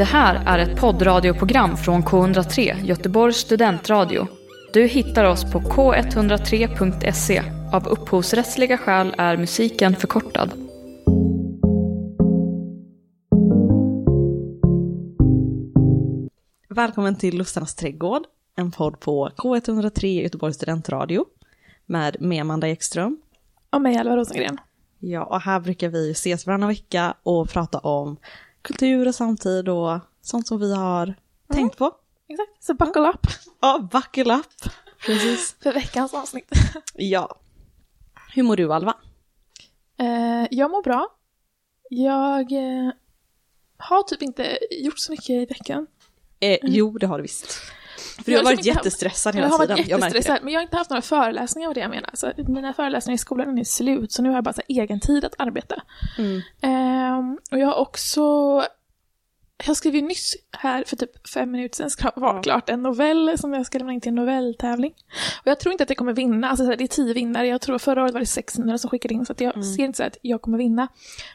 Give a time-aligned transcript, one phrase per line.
[0.00, 4.26] Det här är ett poddradioprogram från K103, Göteborgs studentradio.
[4.72, 7.42] Du hittar oss på k103.se.
[7.72, 10.52] Av upphovsrättsliga skäl är musiken förkortad.
[16.68, 18.22] Välkommen till Lustarnas trädgård,
[18.56, 21.24] en podd på K103 Göteborgs studentradio
[21.86, 23.20] med mig Amanda Ekström.
[23.70, 24.58] Och mig Alva Rosengren.
[24.98, 28.16] Ja, och här brukar vi ses varannan vecka och prata om
[28.62, 31.14] kultur och samtid och sånt som vi har
[31.52, 31.94] tänkt på.
[32.28, 33.26] Exakt, så buckle up
[33.60, 34.72] Ja, buckle up.
[35.06, 35.56] Precis.
[35.62, 36.50] för veckans avsnitt.
[36.94, 37.40] Ja.
[38.34, 38.94] Hur mår du Alva?
[39.98, 41.08] Eh, jag mår bra.
[41.90, 42.90] Jag eh,
[43.76, 45.86] har typ inte gjort så mycket i veckan.
[46.40, 47.62] Eh, Jo, det har du visst.
[48.16, 49.84] För du Jag har har varit liksom jättestressad Jag hela har varit tiden.
[49.90, 50.18] Jag märker det.
[50.18, 52.10] jättestressad, men jag har inte haft några föreläsningar vad det jag menar.
[52.14, 55.24] Så mina föreläsningar i skolan är slut, så nu har jag bara så egen tid
[55.24, 55.82] att arbeta.
[56.18, 56.40] Mm.
[56.60, 58.22] Ehm, och jag har också...
[59.66, 63.38] Jag skrev ju nyss här för typ fem minuter sedan ska vara klart en novell
[63.38, 64.92] som jag ska lämna in till en novelltävling.
[65.40, 67.78] Och jag tror inte att jag kommer vinna, alltså det är tio vinnare, jag tror
[67.78, 69.62] förra året var det 600 som skickade in så jag Mm.
[69.62, 70.88] ser inte så att jag kommer vinna.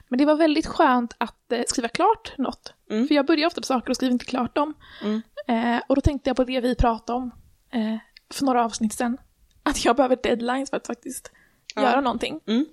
[0.07, 2.73] Men det var väldigt skönt att eh, skriva klart något.
[2.91, 3.07] Mm.
[3.07, 4.73] För jag börjar ofta på saker och skriver inte klart dem.
[5.03, 5.21] Mm.
[5.47, 7.31] Eh, och då tänkte jag på det vi pratade om
[7.71, 7.97] eh,
[8.33, 9.17] för några avsnitt sedan.
[9.63, 11.31] Att jag behöver deadlines för att faktiskt
[11.75, 11.81] Ja.
[11.81, 12.39] göra någonting.
[12.47, 12.65] Mm.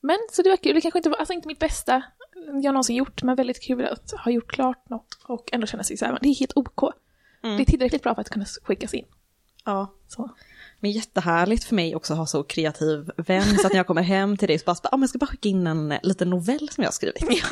[0.00, 2.02] Men så det var kul, det kanske inte var, alltså inte mitt bästa
[2.62, 5.96] jag någonsin gjort, men väldigt kul att ha gjort klart något och ändå känna sig
[5.96, 6.82] så här, det är helt OK.
[7.42, 7.56] Mm.
[7.56, 9.04] Det är tillräckligt bra för att kunna skickas in.
[9.64, 9.94] Ja.
[10.08, 10.30] Så.
[10.80, 14.02] Men jättehärligt för mig också att ha så kreativ vän så att när jag kommer
[14.02, 16.68] hem till dig så bara, ah, men jag ska bara skicka in en liten novell
[16.68, 17.44] som jag har skrivit.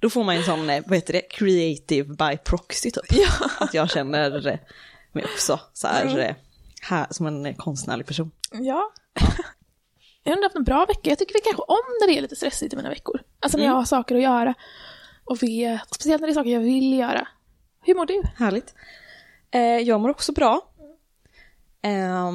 [0.00, 3.28] Då får man en sån, eh, vad heter det, creative by proxy typ.
[3.60, 4.58] Att jag känner eh,
[5.12, 6.18] mig också så här, Mm.
[6.18, 6.34] eh,
[6.82, 8.30] här som en konstnärlig person.
[8.52, 8.92] Ja.
[10.22, 11.00] jag har haft en bra vecka.
[11.10, 13.20] Jag tycker väl kanske om när det är lite stressigt i mina veckor.
[13.40, 13.72] Alltså när Mm.
[13.74, 14.54] jag har saker att göra.
[15.24, 17.28] Och vet, speciellt när det är saker jag vill göra.
[17.82, 18.22] Hur mår du?
[18.36, 18.74] Härligt.
[19.50, 20.60] Eh, jag mår också bra.
[21.82, 22.32] Eh,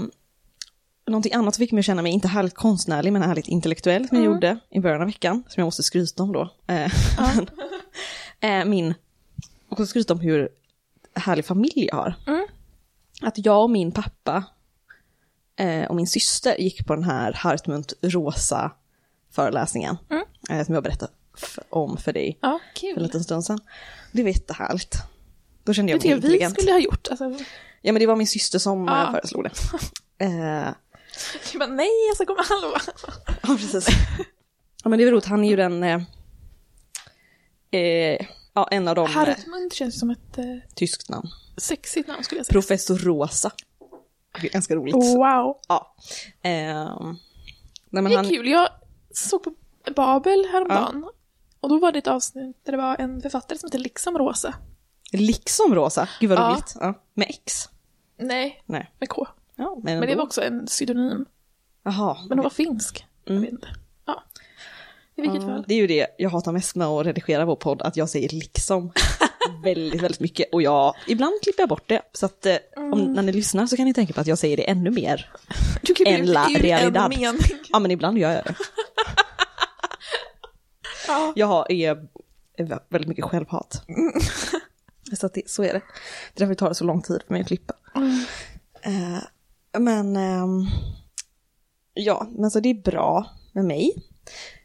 [1.07, 4.17] någonting annat som fick mig att känna mig, inte härligt konstnärlig, men härligt intellektuell som
[4.17, 4.33] jag Mm.
[4.35, 6.49] gjorde i början av veckan, som jag måste skryta om då.
[6.67, 7.31] Eh, Ja.
[8.47, 8.93] eh, min,
[9.69, 10.49] och skryta om hur
[11.15, 12.15] härlig familj jag har.
[12.27, 12.47] Mm.
[13.21, 14.43] Att jag och min pappa
[15.55, 18.71] eh, och min syster gick på den här Hartmut Rosa
[19.31, 19.97] föreläsningen.
[20.09, 20.23] Mm.
[20.49, 21.11] Eh, som jag berättade
[21.69, 23.03] om för dig Ja, för en kul.
[23.03, 23.59] liten stund sedan.
[24.11, 24.95] Det var jättehärligt.
[25.63, 26.53] Då kände Det jag mig jag vi intelligent.
[26.59, 27.07] skulle ha gjort.
[27.11, 27.25] Alltså,
[27.81, 29.05] Ja men det var min syster som Ja.
[29.05, 29.51] eh, föreslog det.
[30.25, 30.67] Eh,
[31.53, 32.81] jag bara, nej, jag ska komma halva.
[33.43, 33.87] ja precis.
[34.83, 36.01] Ja men det var roligt, han är ju den, eh,
[37.71, 41.27] eh, ja en av de, eh, Hartmut känns som ett eh, tyskt namn.
[41.57, 42.53] sexigt namn skulle jag säga.
[42.53, 43.51] Professor Rosa.
[44.41, 44.95] Det är ganska roligt.
[44.95, 45.57] Wow.
[45.67, 45.95] Ja.
[46.41, 47.15] Eh, nej
[47.89, 48.47] men Det är han, kul.
[48.47, 48.69] Jag
[49.11, 49.53] såg på
[49.95, 51.09] Babel häromdagen.
[51.59, 54.53] Och då var det ett avsnitt där det var en författare som heter Liksom Rosa.
[55.11, 56.49] liksom Rosa, gud vad Ja.
[56.51, 56.75] roligt.
[56.79, 56.93] Ja.
[57.13, 57.69] Med X.
[58.17, 58.91] Nej, Nej.
[58.99, 59.27] med K.
[59.63, 61.25] Ja, men, Men det var också en pseudonym.
[61.83, 62.17] Jaha.
[62.29, 63.05] Men hon var finsk.
[63.29, 63.35] Mm.
[63.35, 63.67] Jag vet inte.
[64.05, 64.23] Ja.
[65.15, 65.65] I vilket Ja, fall.
[65.67, 68.29] Det är ju det jag hatar mest med att redigera vår podd, att jag säger
[68.29, 68.91] liksom
[69.63, 70.53] väldigt, väldigt mycket.
[70.53, 72.01] Och jag, ibland klipper jag bort det.
[72.13, 73.13] Så att eh, om, Mm.
[73.13, 75.31] när ni lyssnar så kan ni tänka på att jag säger det ännu mer.
[75.81, 77.13] Du klipper en la realidad.
[77.13, 77.39] en mening.
[77.69, 78.55] Ja men ibland gör jag det.
[81.07, 81.33] Ja.
[81.35, 82.07] Jag har, är,
[82.57, 83.83] är väldigt mycket självhat.
[85.19, 85.79] Så, att det, så är det.
[85.79, 87.73] Det är därför det tar så lång tid för mig att klippa.
[87.95, 88.19] Mm.
[88.81, 89.23] Eh,
[89.79, 90.65] men ehm,
[91.93, 93.95] ja, men så det är bra med mig.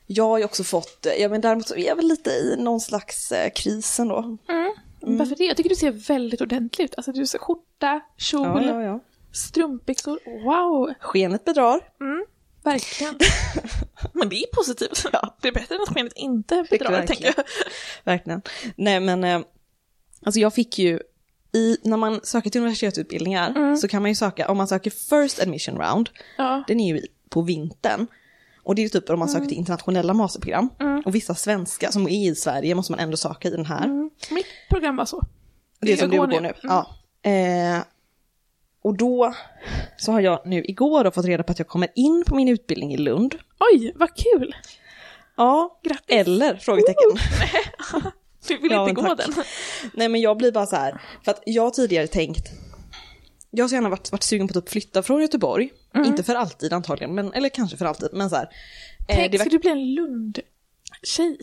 [0.06, 2.80] Jag har ju också fått, ja men däremot så är jag väl lite i någon
[2.80, 4.38] slags eh, kris ändå.
[4.48, 5.18] Mm.
[5.18, 5.44] Varför det?
[5.44, 6.94] Jag tycker du ser väldigt ordentlig ut.
[6.96, 9.00] Alltså du ser skjorta, kjol, Ja, ja, ja.
[9.32, 10.18] strumpbyxor.
[10.44, 10.94] Wow!
[11.00, 11.80] Skenet bedrar.
[12.00, 12.24] Mm.
[12.62, 13.14] Verkligen.
[14.12, 15.04] Men det är positivt.
[15.12, 15.36] Ja.
[15.40, 17.34] Det är bättre än att skenet inte bedrar, tänker verkligen.
[17.36, 17.44] jag.
[18.12, 18.42] Verkligen.
[18.76, 19.40] Nej men, eh,
[20.24, 21.00] alltså jag fick ju,
[21.52, 23.76] i, när man söker till universitetsutbildningar Mm.
[23.76, 26.64] så kan man ju söka, om man söker first admission round, Ja.
[26.66, 28.06] den är ju på vintern.
[28.62, 30.70] Och det är ju typ om man söker till internationella masterprogram.
[30.80, 31.02] Mm.
[31.06, 33.84] Och vissa svenska som är i Sverige måste man ändå söka i den här.
[33.84, 34.10] Mm.
[34.30, 35.22] Mitt program var så.
[35.80, 36.40] Det är som du går nu.
[36.40, 36.48] nu.
[36.48, 36.54] Mm.
[36.62, 36.86] Ja.
[37.30, 37.82] Eh,
[38.82, 39.34] och då
[39.96, 42.48] så har jag nu igår då fått reda på att jag kommer in på min
[42.48, 43.34] utbildning i Lund.
[43.72, 44.54] Oj, vad kul!
[45.36, 46.04] Ja, Grattis!
[46.08, 46.56] eller?
[46.56, 47.18] Frågetecken.
[48.48, 49.26] Du vill Ja, inte gå tack.
[49.26, 49.44] den?
[49.94, 52.48] Nej men jag blir bara så här, för att jag har tidigare tänkt,
[53.50, 55.70] jag har så gärna varit, varit sugen på att typ flytta från Göteborg,
[56.06, 58.44] inte för alltid antagligen, men, eller kanske för alltid, men så här.
[59.08, 61.38] eh, Tänk, det ska verk- du bli en Lund-tjej?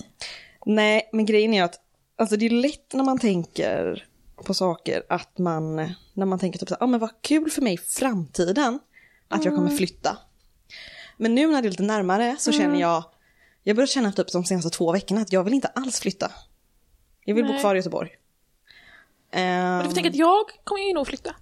[0.66, 1.75] Nej, men grejen är att
[2.18, 4.07] alltså det är lätt när man tänker
[4.46, 5.75] på saker att man,
[6.13, 8.80] när man tänker typ så här, ah, men vad kul för mig i framtiden
[9.28, 10.18] att jag kommer flytta.
[11.18, 13.04] Men nu när det är lite närmare så känner jag,
[13.63, 16.31] jag börjar känna typ de senaste två veckorna att jag vill inte alls flytta.
[17.25, 17.60] Jag vill bo Nej.
[17.60, 18.10] kvar i Göteborg.
[19.31, 21.36] Men du får Ehm, tänka att jag kommer ju nog flytta.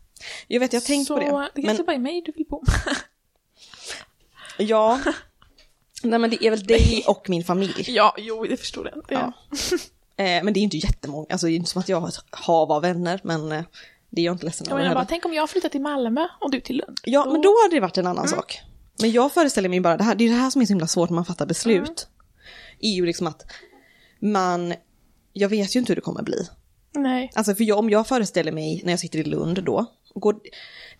[0.48, 1.26] jag vet, jag har tänkt så på det.
[1.26, 2.64] det Men kanske bara är mig du vill bo
[4.58, 5.00] ja,
[6.04, 7.84] nej men det är väl dig och min familj.
[7.88, 9.04] Ja, jo, det förstår jag.
[9.08, 9.34] Det, Ja.
[10.18, 12.18] Eh, men det är inte jättemånga, alltså det är inte som att jag har ett
[12.30, 13.64] hav av vänner, men eh,
[14.10, 15.10] det är jag inte ledsen Jag över menar bara, heller.
[15.10, 17.00] tänk om jag flyttar till Malmö och du till Lund.
[17.04, 18.60] Ja, men då hade det varit en annan sak.
[19.02, 20.88] Men jag föreställer mig bara, det, här, det är det här som är så himla
[20.88, 22.08] svårt när man fattar beslut.
[22.80, 23.46] är ju liksom att
[24.20, 24.74] man,
[25.34, 26.48] jag vet ju inte hur det kommer bli.
[26.92, 27.32] Nej.
[27.36, 30.40] Alltså för jag, om jag föreställer mig när jag sitter i Lund då, går,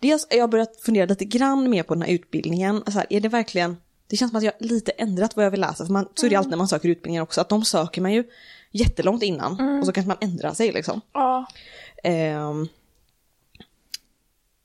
[0.00, 3.20] dels har jag börjat fundera lite grann mer på den här utbildningen, så här, är
[3.20, 3.76] det verkligen,
[4.06, 6.30] det känns som att jag lite ändrat vad jag vill läsa, för man, så är
[6.30, 8.24] det alltid när man söker utbildningar också, att de söker man ju
[8.70, 11.00] jättelångt innan och så kanske man ändrar sig liksom.
[11.12, 11.46] Ja.
[12.04, 12.68] Ehm,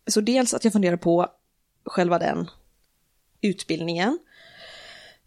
[0.07, 1.27] så dels att jag funderar på
[1.85, 2.49] själva den
[3.41, 4.19] utbildningen.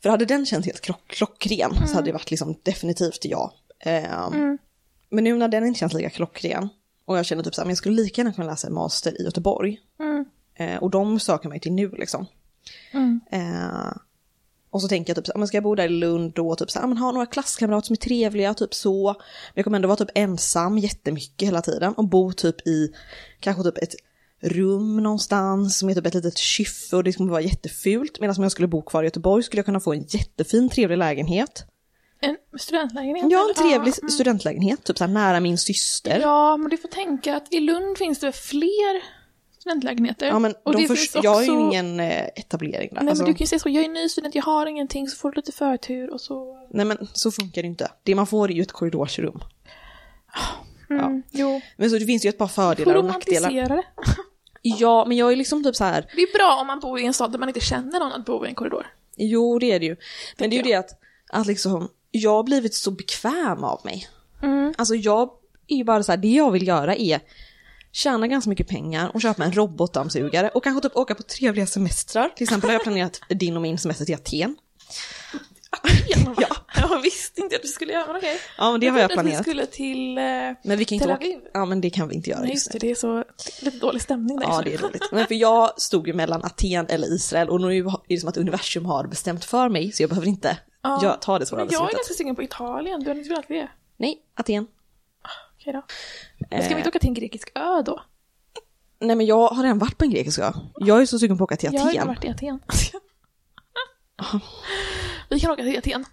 [0.02, 3.54] För hade den känts helt klock, klockren så hade det varit liksom definitivt ja.
[3.82, 4.58] Ehm,
[5.10, 6.68] Men nu när den inte känns lika klockren
[7.04, 9.20] och jag känner typ så här, men jag skulle lika gärna kunna läsa en master
[9.20, 9.80] i Göteborg.
[10.00, 10.24] Mm.
[10.54, 12.26] Eh, och de söker mig till nu liksom.
[12.92, 13.20] Mm.
[13.30, 13.92] Eh,
[14.70, 16.56] och så tänker jag typ så här, men ska jag bo där i Lund då,
[16.56, 19.06] typ så här, men ha några klasskamrater som är trevliga, typ så.
[19.12, 22.92] Men jag kommer ändå vara typ ensam jättemycket hela tiden och bo typ i
[23.40, 23.94] kanske typ ett
[24.40, 28.20] rum någonstans som är typ ett litet kyffe och det kommer vara jättefult.
[28.20, 30.98] Medan om jag skulle bo kvar i Göteborg skulle jag kunna få en jättefin trevlig
[30.98, 31.66] lägenhet.
[32.24, 33.26] En studentlägenhet?
[33.30, 36.20] Ja, en trevlig Ja, studentlägenhet, typ så här nära min syster.
[36.20, 39.02] Ja, men du får tänka att i Lund finns det fler
[39.60, 40.26] studentlägenheter.
[40.26, 43.00] Ja men och de det först, finns jag har ju också- ingen eh, etablering där.
[43.02, 45.08] Nej Alltså, men du kan ju säga så, jag är ny student, jag har ingenting,
[45.08, 46.66] så får du lite förtur och så...
[46.70, 47.90] nej men så funkar det inte.
[48.02, 49.40] Det man får är ju ett korridorsrum.
[50.90, 51.60] Mm, Jo.
[51.76, 53.50] Men så det finns ju ett par fördelar och nackdelar.
[53.68, 53.82] det.
[54.64, 56.06] Ja, men jag är liksom typ så här.
[56.16, 58.24] Det är bra om man bor i en stad där man inte känner någon att
[58.24, 58.86] bo i en korridor.
[59.16, 59.96] jo det är det ju.
[60.38, 60.90] Men det är ju det att,
[61.32, 64.08] att liksom, jag har blivit så bekväm av mig.
[64.42, 64.74] Mm.
[64.78, 65.30] Alltså jag
[65.68, 67.20] är ju bara så här, det jag vill göra är
[67.92, 72.28] tjäna ganska mycket pengar och köpa en robotdammsugare och kanske typ åka på trevliga semestrar.
[72.28, 74.56] Till exempel har jag planerat din och min semester till Aten.
[76.36, 76.56] ja.
[76.76, 78.38] Jag visste inte att du skulle göra, okej.
[78.58, 79.40] Ja, men det har jag trodde att planerat.
[79.40, 80.18] vi skulle till...
[80.18, 80.24] Eh,
[80.62, 81.24] Men vi kan inte Tel åka.
[81.24, 81.38] Aviv.
[81.54, 83.24] Ja, men det kan vi inte göra nej, just det, det är så
[83.62, 84.46] lite dålig stämning där.
[84.46, 85.02] Ja, det är dåligt.
[85.12, 88.36] Men för jag stod ju mellan Aten eller Israel och nu är det som att
[88.36, 91.00] universum har bestämt för mig så jag behöver inte Ja.
[91.02, 91.98] jag, ta det svåra Men jag är beslutet.
[92.08, 93.68] ganska sugen på Italien, du har inte velat det?
[93.96, 94.66] Nej, Aten.
[95.60, 95.82] Okej då.
[96.50, 98.02] Men ska vi inte åka till en grekisk ö då?
[99.00, 100.52] Nej men jag har redan varit på en grekisk ö.
[100.76, 102.06] Jag är så sugen på att åka till Jag har Aten.
[102.06, 102.60] varit i Aten.
[105.30, 106.04] vi kan åka till Aten.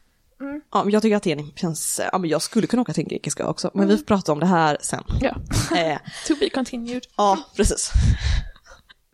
[0.72, 3.40] Ja, men jag tycker Aten känns, ja men jag skulle kunna åka till en grekisk
[3.40, 3.72] ö också.
[3.74, 5.04] Men vi får prata om det här sen.
[5.22, 5.36] Ja.
[5.78, 7.04] Eh, to be continued.
[7.18, 7.92] ja, precis.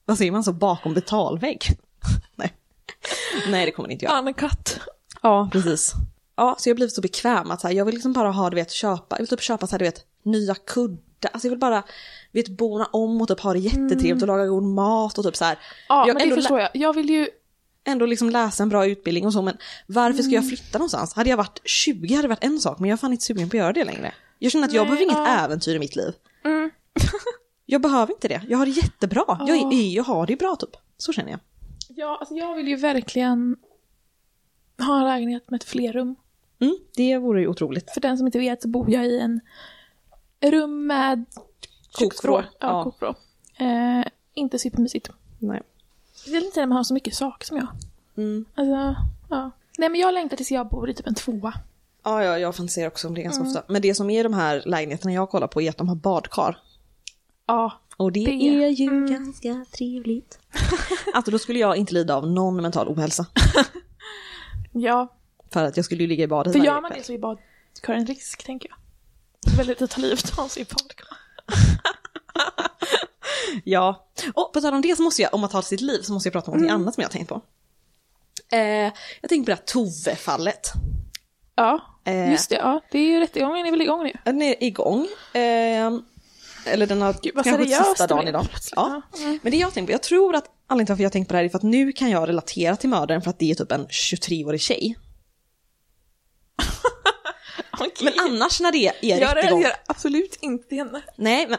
[0.05, 1.63] Vad säger man så, bakom betalvägg?
[2.35, 2.53] Nej.
[3.49, 4.19] Nej, det kommer det inte göra.
[4.19, 4.79] Uncut.
[5.25, 5.93] Ja, precis.
[6.35, 8.49] Ja, så jag har blivit så bekväm att så här, jag vill liksom bara ha,
[8.49, 10.99] du vet, köpa, jag vill typ köpa så här, du vet, nya kuddar.
[11.31, 11.83] Alltså jag vill bara,
[12.31, 15.45] vet, bona om och typ ha det jättetrevligt och laga god mat och typ så
[15.45, 15.59] här.
[15.89, 16.69] Ja, jag men det förstår jag.
[16.73, 17.27] Jag vill ju...
[17.83, 19.57] ändå liksom läsa en bra utbildning och så, men
[19.87, 20.33] varför ska Mm.
[20.33, 21.13] jag flytta någonstans?
[21.13, 23.49] Hade jag varit 20 hade det varit en sak, men jag är fan inte sugen
[23.49, 24.13] på att göra det längre.
[24.39, 25.43] Jag känner att jag Nej, behöver inget ja.
[25.43, 26.13] äventyr i mitt liv.
[26.45, 26.71] Mm.
[27.65, 29.25] Jag behöver inte det, jag har det jättebra.
[29.47, 30.69] Jag, är, jag har det bra typ.
[30.97, 31.39] Så känner jag.
[31.89, 33.55] Ja, alltså jag vill ju verkligen
[34.77, 36.15] ha en lägenhet med ett flerrum.
[36.59, 37.91] Mm, det vore ju otroligt.
[37.91, 39.39] För den som inte vet så bor jag i en
[40.41, 41.25] rum med
[41.91, 42.37] Kokvrå.
[42.41, 42.83] Ja, Ja.
[42.83, 43.15] kokvrå.
[43.57, 45.09] Eh, inte supermysigt.
[45.39, 45.61] Nej.
[46.25, 47.67] Det är inte när man har så mycket saker som jag.
[48.17, 48.45] Mm.
[48.55, 48.95] Alltså,
[49.29, 49.51] ja.
[49.77, 51.53] Nej men jag längtar tills jag bor i typ en tvåa.
[52.03, 53.51] Ja, ja, jag fantiserar också om det ganska Mm.
[53.57, 53.73] ofta.
[53.73, 56.57] Men det som är de här lägenheterna jag kollar på är att de har badkar.
[57.47, 57.71] Ja.
[57.97, 59.11] Och det, Det- är ju mm.
[59.11, 60.39] ganska trevligt.
[61.13, 63.25] alltså då skulle jag inte lida av någon mental ohälsa.
[64.77, 65.07] Ja.
[65.53, 66.99] För att jag skulle ju ligga i badet För varje gör man kväll.
[66.99, 68.77] det så är badkar en risk, tänker jag.
[69.41, 71.07] Det är väldigt att ta livet av sig i badkar.
[73.63, 74.07] Ja.
[74.33, 76.27] Och på tal om det så måste jag, om att ta sitt liv, så måste
[76.27, 76.81] jag prata om något Mm.
[76.81, 77.41] annat som jag har tänkt på.
[78.51, 78.59] Eh,
[79.21, 80.71] jag tänkte på det här Tove-fallet.
[81.55, 82.31] Ja, Eh.
[82.31, 82.55] just det.
[82.55, 84.13] Ja, det är ju rättegången är väl igång nu.
[84.23, 85.07] Den är igång.
[85.33, 85.91] Eh,
[86.65, 88.47] eller den har Gud, kanske sista dagen idag.
[88.75, 89.01] Ja.
[89.19, 89.39] Mm.
[89.43, 91.37] Men det jag tänker på, jag tror att anledningen till varför jag tänkt på det
[91.37, 93.71] här är för att nu kan jag relatera till mördaren för att det är typ
[93.71, 94.97] en 23-årig tjej.
[97.79, 97.91] Okej.
[98.01, 99.59] Men annars när det är jag rättegång...
[99.59, 101.01] relaterar absolut inte till henne.
[101.15, 101.57] Nej, men,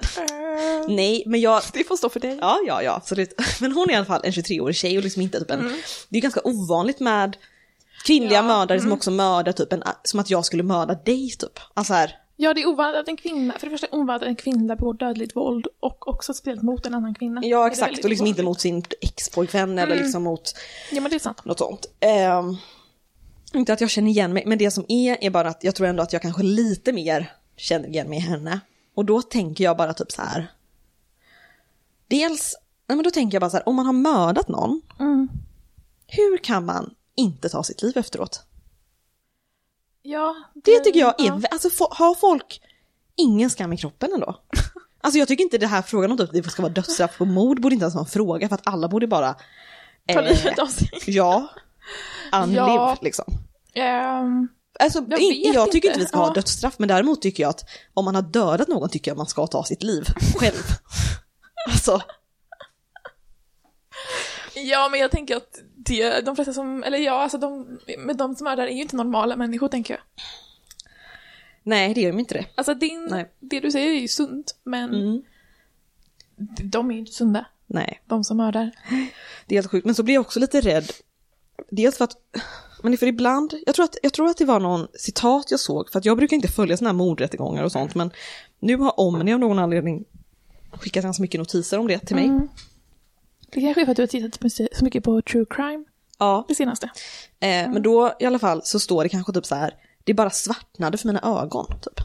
[0.87, 1.63] Eh, nej, men jag...
[1.73, 2.39] Det får stå för dig.
[2.41, 3.41] Ja, ja, ja, absolut.
[3.61, 5.61] Men hon är i alla fall en 23-årig tjej och liksom inte typ en...
[5.61, 5.77] Mm.
[6.09, 7.37] Det är ganska ovanligt med
[8.05, 8.97] kvinnliga Ja, mördare som mm.
[8.97, 9.83] också mördar typ en...
[10.03, 11.59] Som att jag skulle mörda dig typ.
[11.75, 14.37] Alltså här, Ja, det är ovanligt att en kvinna, för det första ovanligt att en
[14.37, 17.40] kvinna begår dödligt våld och också speciellt mot en annan kvinna.
[17.45, 20.05] Ja exakt, och liksom inte mot sin ex-pojkvän eller Mm.
[20.05, 20.55] liksom mot
[20.93, 21.45] Ja, men det är sant.
[21.45, 21.87] något sånt.
[22.00, 22.57] Ehm,
[23.55, 25.87] inte att jag känner igen mig, men det som är är bara att jag tror
[25.87, 28.61] ändå att jag kanske lite mer känner igen mig i henne.
[28.95, 30.52] Och då tänker jag bara typ så här.
[32.09, 32.55] Dels,
[32.88, 35.28] nej men då tänker jag bara så här, om man har mördat någon, Mm.
[36.07, 38.46] hur kan man inte ta sitt liv efteråt?
[40.09, 41.41] Ja, Det tycker jag är, ja.
[41.51, 42.61] alltså har folk
[43.17, 44.41] ingen skam i kroppen ändå?
[45.01, 47.61] Alltså jag tycker inte det här frågan om typ det ska vara dödsstraff på mord
[47.61, 49.35] borde inte ens vara en fråga för att alla borde bara...
[50.13, 50.89] Ta eh, livet av sig.
[51.07, 51.49] Ja.
[52.33, 52.97] Unlive Ja.
[53.03, 53.25] liksom.
[53.75, 54.49] Ehm,
[54.81, 56.01] Alltså, Jag vet jag tycker inte.
[56.01, 59.11] vi ska ha dödsstraff men däremot tycker jag att om man har dödat någon tycker
[59.11, 60.05] jag man ska ta sitt liv
[60.39, 60.63] själv.
[61.71, 62.01] alltså,
[64.55, 68.35] ja, men jag tänker att det, de flesta som, eller ja, alltså de, med de
[68.37, 70.00] som mördar är ju inte normala människor tänker jag.
[71.62, 72.47] nej det gör ju inte det.
[72.55, 73.31] Alltså din, Nej.
[73.40, 75.23] det du säger är ju sunt, men Mm.
[76.62, 78.71] de är ju inte sunda, Nej, de som mördar.
[79.47, 79.85] det är helt sjukt.
[79.87, 80.90] Men så blir jag också lite rädd.
[81.71, 82.12] Dels för att,
[82.83, 85.90] men för ibland, jag tror, att, jag tror att det var någon citat jag såg,
[85.90, 88.11] för att jag brukar inte följa sådana här mordrättegångar och sånt, men
[88.61, 90.05] nu har Omni av någon anledning
[90.73, 92.25] skickat ganska mycket notiser om det till mig.
[92.25, 92.49] Mm.
[93.57, 95.85] Det kanske är för att du har tittat så mycket på true crime
[96.19, 96.87] Ja, det senaste.
[97.41, 100.31] eh, men då i alla fall så står det kanske typ så här, det bara
[100.31, 102.01] svartnade för mina ögon, typ.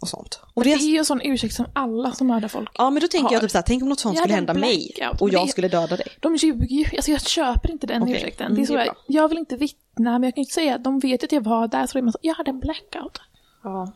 [0.00, 0.40] Och sånt.
[0.54, 2.70] Och Det är ju en sån ursäkt som alla som mördar folk.
[2.74, 3.40] ja men då tänker jag har.
[3.40, 5.68] typ så här, tänk om något sånt Jag skulle hända mig och jag det- skulle
[5.68, 6.06] döda dig.
[6.20, 8.46] De ljuger ju, alltså jag köper inte den Okej, ursäkten.
[8.46, 8.94] mm, det är så det är bra.
[9.06, 11.68] jag vill inte vittna, men jag kan ju inte säga de vet att jag var
[11.68, 13.18] där, så det är man så, jag hade en blackout.
[13.62, 13.92] Ja.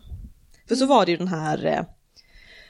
[0.68, 1.84] För så var det ju den här eh,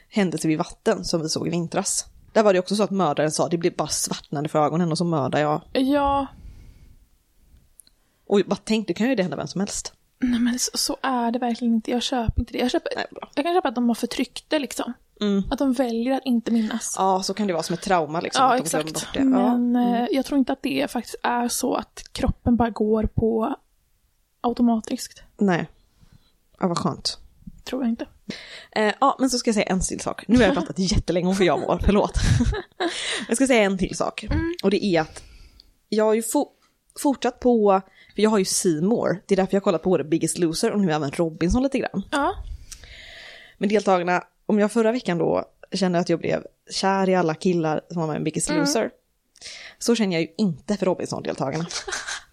[0.09, 2.05] händelsen vid vatten som vi såg i vintras.
[2.37, 4.99] Där var det också så att mördaren sa det blir bara svartnande för ögonen och
[4.99, 5.61] så mördar jag.
[5.73, 6.27] Ja,
[8.27, 9.93] Och bara tänk, det kan ju det hända vem som helst.
[10.19, 11.91] nej men så, så är det verkligen inte.
[11.91, 12.59] Jag köper inte det.
[12.59, 14.93] Jag, köper, Nej, jag kan köpa att de har förtryckt det liksom.
[15.21, 15.43] Mm.
[15.51, 16.95] Att de väljer att inte minnas.
[16.99, 18.45] Ja, så kan det vara som ett trauma liksom.
[18.45, 19.07] Ja, exakt.
[19.15, 19.25] Ja.
[19.25, 23.57] Men eh, jag tror inte att det faktiskt är så att kroppen bara går på
[24.41, 25.23] automatiskt.
[25.39, 25.69] Nej.
[26.61, 27.19] Ja, vad skönt.
[27.69, 28.07] Tror jag inte.
[28.73, 30.25] Eh, ja, men så ska jag säga en till sak.
[30.29, 32.13] Nu har jag pratat jättelänge om hur jag mår, förlåt.
[33.29, 34.27] jag ska säga en till sak.
[34.63, 35.23] Och det är att
[35.89, 36.49] jag har ju fo-
[37.01, 37.83] fortsatt på,
[38.15, 39.19] för jag har ju More.
[39.27, 42.03] det är därför jag kollar på både Biggest Loser och nu även Robinson lite grann.
[42.13, 42.35] Ja.
[43.59, 47.81] Men deltagarna, om jag förra veckan då kände att jag blev kär i alla killar
[47.91, 48.91] som var med i Biggest Loser,
[49.79, 51.67] så känner jag ju inte för Robinson-deltagarna.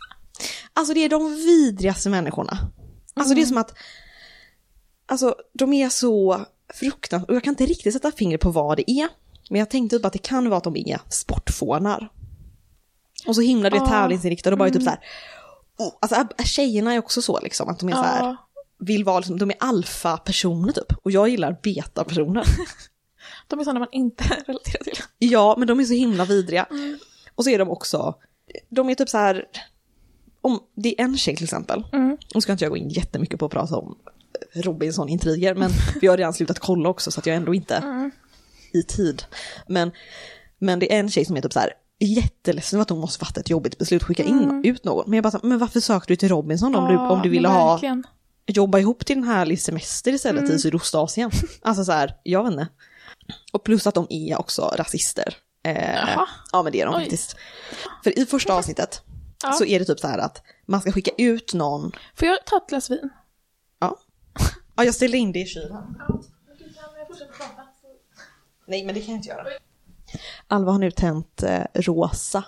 [0.73, 2.57] alltså det är de vidrigaste människorna.
[3.13, 3.73] Alltså det är som att,
[5.05, 8.91] alltså de är så fruktansvärt, och jag kan inte riktigt sätta fingret på vad det
[8.91, 9.07] är,
[9.49, 12.09] men jag tänkte typ att det kan vara att de är sportfånar.
[13.27, 13.87] Och så himla det Ja.
[13.87, 14.99] tävlingsinriktade och bara typ så här,
[15.77, 18.37] oh, alltså tjejerna är också så liksom, att de är så här,
[18.79, 20.93] vill vara liksom, de är alfa-personer typ.
[21.03, 22.43] Och jag gillar beta-personer.
[23.47, 24.93] De är sådana man inte relaterar till.
[25.17, 26.67] ja, men de är så himla vidriga.
[27.35, 28.15] Och så är de också,
[28.69, 29.45] de är typ så här,
[30.41, 32.17] om det är en tjej till exempel, Mm.
[32.35, 33.97] nu ska inte jag gå in jättemycket på att prata om
[34.55, 38.11] Robinson-intriger, men vi har redan slutat kolla också så att jag ändå inte Mm.
[38.73, 39.23] i tid.
[39.67, 39.91] Men,
[40.59, 43.39] men det är en tjej som är typ så här, jätteledsen att hon måste fatta
[43.39, 45.03] ett jobbigt beslut, skicka in ut någon.
[45.09, 47.29] Men jag bara så här, men varför sökte du till Robinson om, du, om du
[47.29, 47.61] ville Mm.
[47.61, 47.79] ha
[48.47, 51.31] jobba ihop till en härlig semester istället i Sydostasien.
[51.61, 52.67] Alltså så här, jag vet inte.
[53.53, 55.35] Och plus att de är också rasister.
[55.65, 56.09] Eh,
[56.51, 57.01] ja men det är de Oj.
[57.01, 57.35] faktiskt.
[58.03, 59.01] För i första avsnittet
[59.43, 59.51] Ja.
[59.53, 62.57] så är det typ så här att man ska skicka ut någon, Får jag ta
[62.57, 63.09] ett glas vin?
[64.39, 64.45] Ja.
[64.75, 65.95] Ja jag ställde in det i kylen.
[68.67, 69.45] Nej men det kan jag inte göra.
[70.47, 72.43] Alva har nu tänt eh, rosa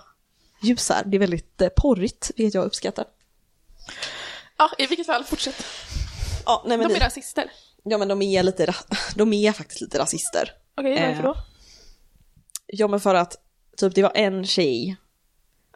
[0.62, 1.04] ljus här.
[1.04, 3.04] Det är väldigt eh, porrigt, vilket jag uppskattar.
[4.56, 5.64] Ja, i vilket fall, fortsätt.
[6.46, 7.50] Ja, nej, men De det- är rasister.
[7.82, 8.74] ja men de är lite,
[9.14, 10.50] de är faktiskt lite rasister.
[10.76, 11.36] Okej, varför Eh, då?
[12.66, 13.36] Ja men för att
[13.76, 14.96] typ det var en tjej,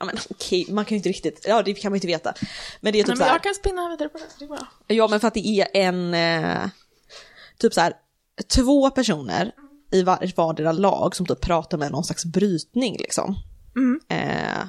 [0.01, 2.35] ja men okej, man kan ju inte riktigt, ja det kan man ju inte veta.
[2.81, 4.25] Men det är typ Nej, men här, jag kan spinna vidare på det.
[4.39, 4.67] det är bra.
[4.87, 6.69] ja men för att det är en, eh,
[7.59, 7.93] typ så här,
[8.55, 9.53] två personer
[9.93, 13.37] i var, vardera lag som typ pratar med någon slags brytning liksom.
[13.77, 14.01] Mm.
[14.09, 14.67] Eh,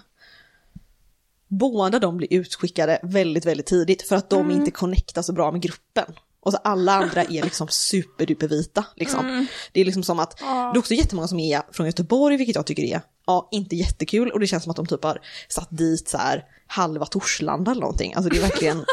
[1.48, 4.60] båda de blir utskickade väldigt, väldigt tidigt för att de Mm.
[4.60, 6.06] inte connectar så bra med gruppen.
[6.44, 9.48] Och så alla andra är liksom superdupervita liksom.
[9.72, 12.66] Det är liksom som att, det är också jättemånga som är från Göteborg, vilket jag
[12.66, 14.32] tycker är, ja, inte jättekul.
[14.32, 17.82] Och det känns som att de typ har satt dit så här halva Torslanda eller
[17.82, 18.14] någonting.
[18.14, 18.86] Alltså det är verkligen,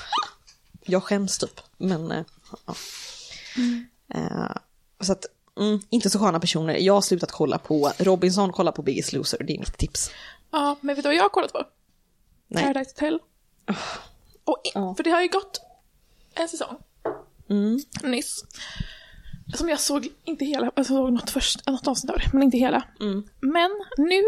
[0.84, 1.60] jag skäms typ.
[1.76, 2.24] Men, eh,
[2.66, 2.74] ja.
[4.14, 4.56] Eh,
[5.00, 5.26] så att,
[5.60, 6.74] mm, inte så sköna personer.
[6.74, 10.10] Jag har slutat kolla på Robinson, kolla på Biggest Loser, det är mitt tips.
[10.50, 11.62] Ja, men vet du vad jag har kollat på?
[12.48, 12.64] Nej.
[12.64, 13.20] Paradise Hotel.
[14.44, 14.72] Och i.
[14.72, 15.65] För det har ju gått
[16.36, 16.76] en säsong
[17.50, 17.78] Mm.
[18.02, 18.44] nyss.
[19.54, 22.56] Som jag såg, inte hela, jag såg något, först, något avsnitt av det, men inte
[22.58, 22.82] hela.
[23.00, 23.24] Mm.
[23.40, 24.22] Men nu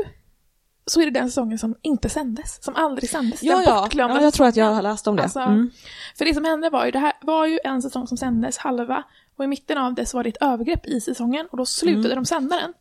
[0.87, 3.43] så är det den säsongen som inte sändes, som aldrig sändes.
[3.43, 3.89] Ja, den ja.
[3.93, 5.23] ja, jag tror att jag har läst om det.
[5.23, 5.71] Alltså, mm.
[6.19, 9.03] För det som hände var ju, det här var ju en säsong som sändes halva
[9.37, 12.07] och i mitten av det så var det ett övergrepp i säsongen och då slutade
[12.13, 12.17] Mm.
[12.17, 12.73] de sända den.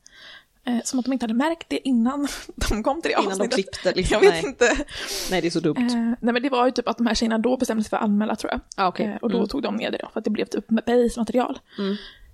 [0.68, 2.28] Eh, som att de inte hade märkt det innan
[2.70, 3.54] de kom till det Innan de avsnittet.
[3.54, 3.94] klippte.
[3.94, 4.14] Liksom.
[4.14, 4.46] Jag vet nej.
[4.46, 4.86] inte.
[5.32, 5.78] nej, det är så dumt.
[5.78, 7.98] Eh, nej men det var ju typ att de här tjejerna då bestämde sig för
[7.98, 8.62] att anmäla tror jag.
[8.76, 9.06] ah, okej.
[9.06, 9.50] Eh, och då Mm.
[9.50, 11.60] tog de ner det då, för att det blev typ bevismaterial.
[11.78, 11.92] Mm.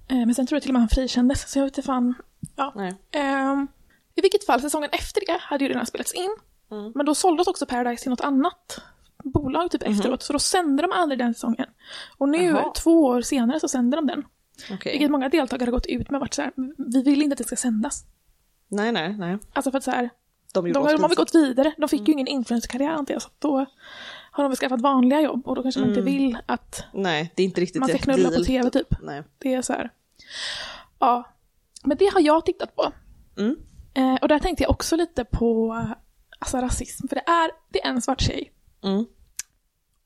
[0.08, 2.14] Eh, men sen tror jag till och med han frikändes, så jag vet inte fan.
[2.56, 2.74] Ja.
[3.12, 3.68] Ehm,
[4.16, 6.36] I vilket fall, säsongen efter det hade ju redan spelats in.
[6.72, 6.92] Mm.
[6.96, 8.82] Men då såldes också Paradise till något annat
[9.24, 11.66] bolag typ efteråt, så då sände de aldrig den säsongen.
[12.18, 12.44] Och nu.
[12.44, 12.72] Jaha.
[12.76, 14.24] två år senare, så sänder de den.
[14.72, 14.92] Okej.
[14.92, 16.52] Vilket många deltagare har gått ut med varit så här,
[16.94, 18.04] vi vill inte att det ska sändas.
[18.74, 19.38] Nej, nej, nej.
[19.54, 20.10] Alltså för att så här,
[20.54, 23.30] De, de, de har väl gått vidare, de fick ju ingen influencerkarriär antar jag, så
[23.40, 23.66] då
[24.32, 26.14] har de väl skaffat vanliga jobb och då kanske man inte Mm.
[26.14, 28.88] vill att Nej, det är inte riktigt man ska knulla på tv typ.
[29.02, 29.24] Nej.
[29.38, 29.90] Det är så här.
[31.00, 31.24] Ja,
[31.84, 32.92] men det har jag tittat på.
[33.38, 33.56] Mm.
[33.94, 35.74] Eh, och där tänkte jag också lite på
[36.40, 38.54] alltså, rasism, för det är, det är en svart tjej
[38.84, 39.06] Mm.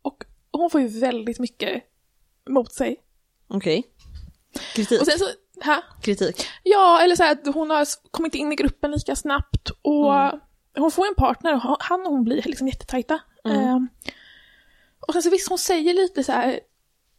[0.01, 1.83] och hon får ju väldigt mycket
[2.49, 2.95] mot sig.
[3.47, 3.83] Okej.
[4.75, 5.01] Kritik.
[5.01, 5.25] Och sen så,
[5.61, 6.47] här, Kritik.
[6.63, 10.13] ja, eller så här att hon har kommit in i gruppen lika snabbt och
[10.77, 13.19] hon får en partner och ha- han och hon blir liksom jättetajta.
[13.45, 13.59] Mm.
[13.61, 13.77] Eh,
[15.07, 16.59] och sen så visst, hon säger lite så här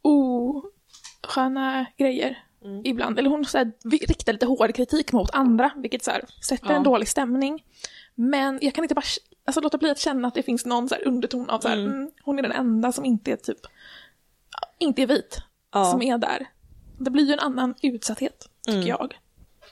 [0.01, 2.81] osköna grejer Mm.
[2.85, 3.19] ibland.
[3.19, 3.71] Eller hon så här,
[4.07, 6.75] riktar lite hård kritik mot andra, vilket så här, sätter Ja.
[6.75, 7.63] en dålig stämning.
[8.15, 9.03] Men jag kan inte bara
[9.45, 11.77] alltså, låta bli att känna att det finns någon så här underton av så här,
[11.77, 11.91] Mm.
[11.91, 13.57] mm, hon är den enda som inte är typ,
[14.79, 15.37] inte är vit,
[15.73, 15.85] Ja.
[15.85, 16.47] som är där.
[16.99, 18.87] Det blir ju en annan utsatthet, tycker Mm.
[18.87, 19.17] jag.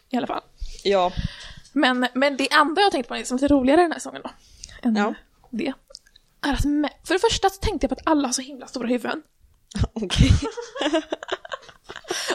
[0.10, 0.42] I alla fall.
[0.84, 1.12] Ja.
[1.74, 4.30] Men, men det andra jag tänkte på som är lite roligare den här säsongen då,
[4.82, 5.14] än Ja.
[5.52, 5.68] det,
[6.42, 8.68] är att med, för det första så tänkte jag på att alla har så himla
[8.68, 9.24] stora huvuden.
[9.94, 10.30] Okej.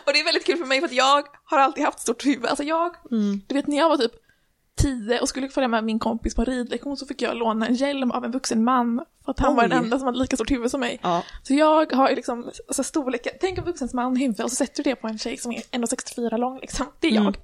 [0.07, 2.47] Och det är väldigt kul för mig för att jag har alltid haft stort huvud.
[2.47, 3.41] Alltså jag, Mm.
[3.47, 4.13] du vet när jag var typ
[4.83, 7.75] tio och skulle följa med min kompis på en ridlektion så fick jag låna en
[7.75, 9.85] hjälm av en vuxen man för att han var den Oj.
[9.85, 11.01] enda som hade lika stort huvud som mig.
[11.03, 11.25] Ja.
[11.43, 14.83] Så jag har ju liksom alltså storlekar, tänk en vuxen man huvud och så sätter
[14.83, 16.87] du det på en tjej som är 1,64 lång liksom.
[17.01, 17.37] Det är jag.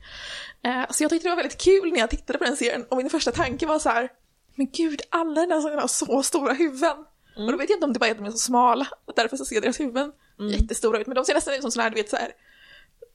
[0.63, 2.97] Eh, så jag tyckte det var väldigt kul när jag tittade på den serien och
[2.97, 4.09] min första tanke var så här,
[4.55, 6.97] men gud, alla här säsongen har så stora huvuden.
[7.37, 9.13] Och då vet jag inte om det bara är att de är så smala, och
[9.17, 10.13] därför så ser deras huvuden
[10.51, 11.07] jättestora ut.
[11.07, 12.33] Men de ser nästan ut som sådana här, du vet så här,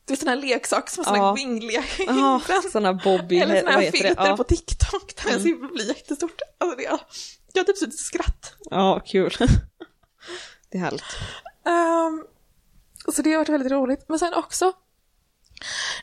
[0.05, 1.29] du vet sådana här leksaker som har sådana Ja.
[1.29, 4.37] här vingliga Ja, sådana Bobby, Eller sådana vad här filter Ja.
[4.37, 6.41] på TikTok där huvud blir jättestort.
[6.57, 6.83] Alltså det,
[7.53, 8.53] jag har typ suttit skratt.
[8.69, 9.33] ja, kul.
[10.69, 11.03] Det är härligt.
[11.65, 12.25] Um,
[13.13, 14.05] så det har varit väldigt roligt.
[14.09, 14.73] Men sen också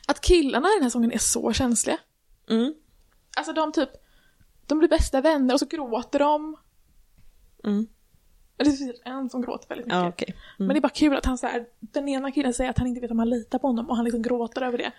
[0.07, 1.97] att killarna i den här säsongen är så känsliga.
[2.49, 2.73] Mm.
[3.37, 3.89] Alltså de typ,
[4.67, 6.57] de blir bästa vänner och så gråter de.
[7.63, 7.87] Mm.
[8.63, 9.99] Det är speciellt en som gråter väldigt mycket.
[10.01, 10.35] Ja, okej.
[10.57, 12.87] Men det är bara kul att han så här, den ena killen säger att han
[12.87, 14.91] inte vet om han litar på honom och han liksom gråter över det.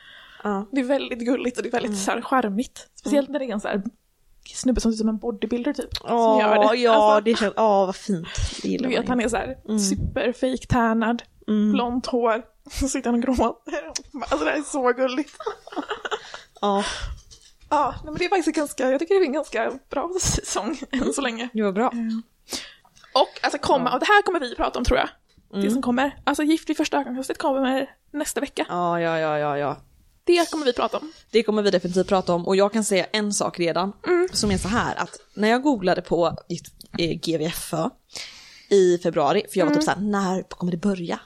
[0.43, 0.67] Ja.
[0.73, 2.89] Det är väldigt gulligt och det är väldigt så här charmigt.
[2.95, 3.83] Speciellt när det är en så här
[4.55, 5.89] snubbe som ser ut som en bodybuilder typ.
[6.05, 6.37] Åh,
[6.71, 6.77] det.
[6.77, 8.27] ja, Alltså, det känns, åh vad fint.
[8.63, 11.73] Det du gillar vet, han är så här superfejktärnad, Mm.
[11.73, 13.83] blont hår, så sitter han och gråter.
[14.31, 15.37] Alltså det här är så gulligt.
[16.61, 16.85] Ja,
[17.71, 21.13] Ja, men det är faktiskt ganska, jag tycker det är en ganska bra säsong än
[21.13, 21.49] så länge.
[21.53, 21.93] det var bra.
[23.13, 25.09] Och alltså komma, och det här kommer vi prata om tror jag.
[25.53, 25.65] Mm.
[25.65, 26.19] Det som kommer.
[26.25, 28.67] Alltså Gift vid första ögonkastet kommer nästa vecka.
[28.69, 29.77] Ja, ja, ja, ja, ja.
[30.25, 31.13] Det kommer vi prata om.
[31.31, 33.93] Det kommer vi definitivt prata om och jag kan säga en sak redan
[34.33, 36.37] som är så här att när jag googlade på
[36.99, 37.91] eh, GVFÖ
[38.71, 41.21] i februari, för jag var typ såhär, när kommer det börja?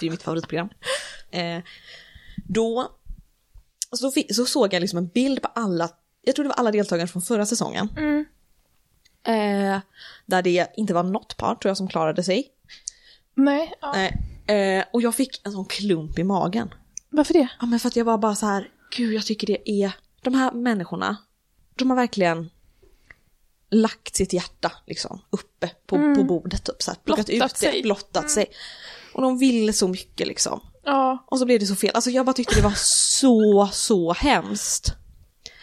[0.00, 0.68] Det är mitt favoritprogram.
[1.30, 1.62] Eh,
[2.48, 2.88] då
[3.92, 5.90] så, så såg jag liksom en bild på alla,
[6.22, 7.88] jag tror det var alla deltagare från förra säsongen.
[9.24, 9.78] Eh,
[10.26, 12.48] där det inte var något par tror jag som klarade sig.
[13.34, 13.92] Nej, ja.
[13.92, 14.18] Nej.
[14.78, 16.74] Eh, och jag fick en sån klump i magen.
[17.10, 17.48] varför det?
[17.60, 20.34] Ja men för att jag var bara så här, gud jag tycker det är, de
[20.34, 21.16] här människorna,
[21.76, 22.50] de har verkligen
[23.70, 27.70] lagt sitt hjärta liksom uppe på, på bordet typ så här, plockat Blottat ut det,
[27.70, 27.82] sig.
[27.82, 28.46] blottat sig.
[29.14, 30.60] Och de ville så mycket liksom.
[30.84, 31.24] Ja.
[31.26, 34.92] Och så blev det så fel, alltså jag bara tyckte det var så, så hemskt.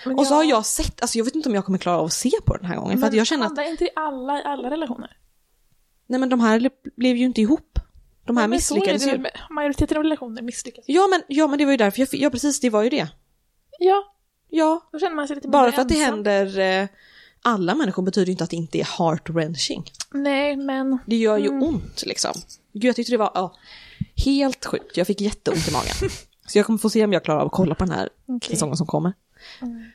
[0.05, 2.05] Men Och så har jag sett, alltså jag vet inte om jag kommer klara av
[2.05, 4.43] att se på den här gången för att jag känner att, inte det alla i
[4.43, 5.17] alla relationer?
[6.07, 7.79] nej men de här blev ju inte ihop.
[8.25, 9.25] De här Men det misslyckades ju.
[9.49, 10.85] Majoriteten av relationer misslyckas.
[10.87, 12.89] Ja men, ja men det var ju därför jag fick, ja precis det var ju
[12.89, 13.07] det.
[13.79, 14.03] Ja,
[14.53, 16.13] Ja, då känner man sig lite Bara för att det ensam.
[16.13, 16.87] händer eh,
[17.41, 19.83] alla människor betyder ju inte att det inte är heart-wrenching.
[20.11, 21.63] Nej, men Det gör ju Mm.
[21.63, 22.31] ont liksom.
[22.73, 23.55] Gud, jag tyckte det var ja,
[24.25, 24.97] helt sjukt.
[24.97, 25.93] Jag fick jätteont i magen.
[26.47, 28.55] Så jag kommer få se om jag klarar av att kolla på den här Okej.
[28.55, 29.13] säsongen som kommer.
[29.61, 29.91] Mm.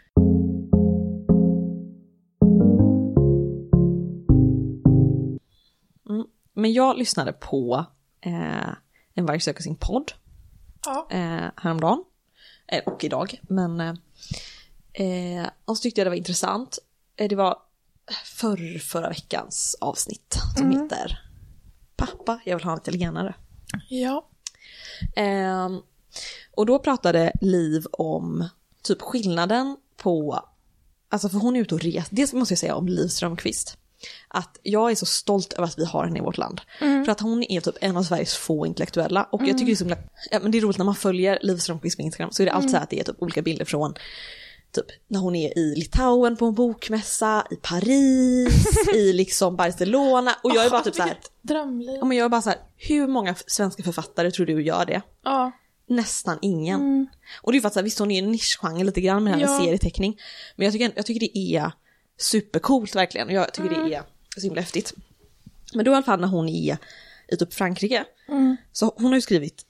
[6.55, 7.87] Men jag lyssnade på
[8.21, 8.69] eh,
[9.15, 10.13] En varg söker sin podd
[10.85, 11.09] ja.
[11.11, 12.05] eh, häromdagen.
[12.67, 13.41] Eh, och idag.
[13.43, 13.95] Men eh,
[14.93, 16.79] eh, och så tyckte jag det var intressant.
[17.17, 17.59] eh, det var
[18.25, 21.21] förr, förra veckans avsnitt som heter
[21.97, 23.35] Pappa, jag vill ha en italienare.
[23.89, 24.29] Ja.
[25.17, 25.81] Ehm,
[26.57, 28.49] och då pratade Liv om
[28.87, 30.41] typ skillnaden på,
[31.11, 33.77] alltså för hon är ute och reser, det måste jag säga om Liv Strömquist.
[34.29, 36.61] Att jag är så stolt över att vi har henne i vårt land.
[36.79, 39.25] För att hon är typ en av Sveriges få intellektuella.
[39.25, 39.97] Och jag tycker det är så himla,
[40.31, 42.53] ja, men det är roligt när man följer Liv Strömquist på Instagram så är det
[42.53, 43.95] alltid så här att det är typ olika bilder från
[44.73, 50.37] typ när hon är i Litauen på en bokmässa, i Paris, i liksom Barcelona.
[50.43, 51.97] Och jag är bara typ så här, Vilket Drömliv.
[51.99, 55.03] ja, men jag är bara så här, hur många svenska författare tror du gör det?
[55.25, 55.53] Ja.
[55.89, 57.07] Nästan ingen.
[57.43, 59.39] Och det är för att så här, visst hon är en nischgenre lite grann med
[59.39, 59.59] med Ja.
[59.59, 60.21] serieteckning.
[60.57, 61.73] Men jag tycker, jag tycker det är
[62.19, 63.31] supercoolt verkligen.
[63.31, 64.03] Jag tycker det är
[64.37, 64.95] så himla häftigt.
[65.75, 66.79] Men då i alla fall när hon är
[67.29, 68.05] i typ Frankrike.
[68.73, 69.63] Så hon har ju skrivit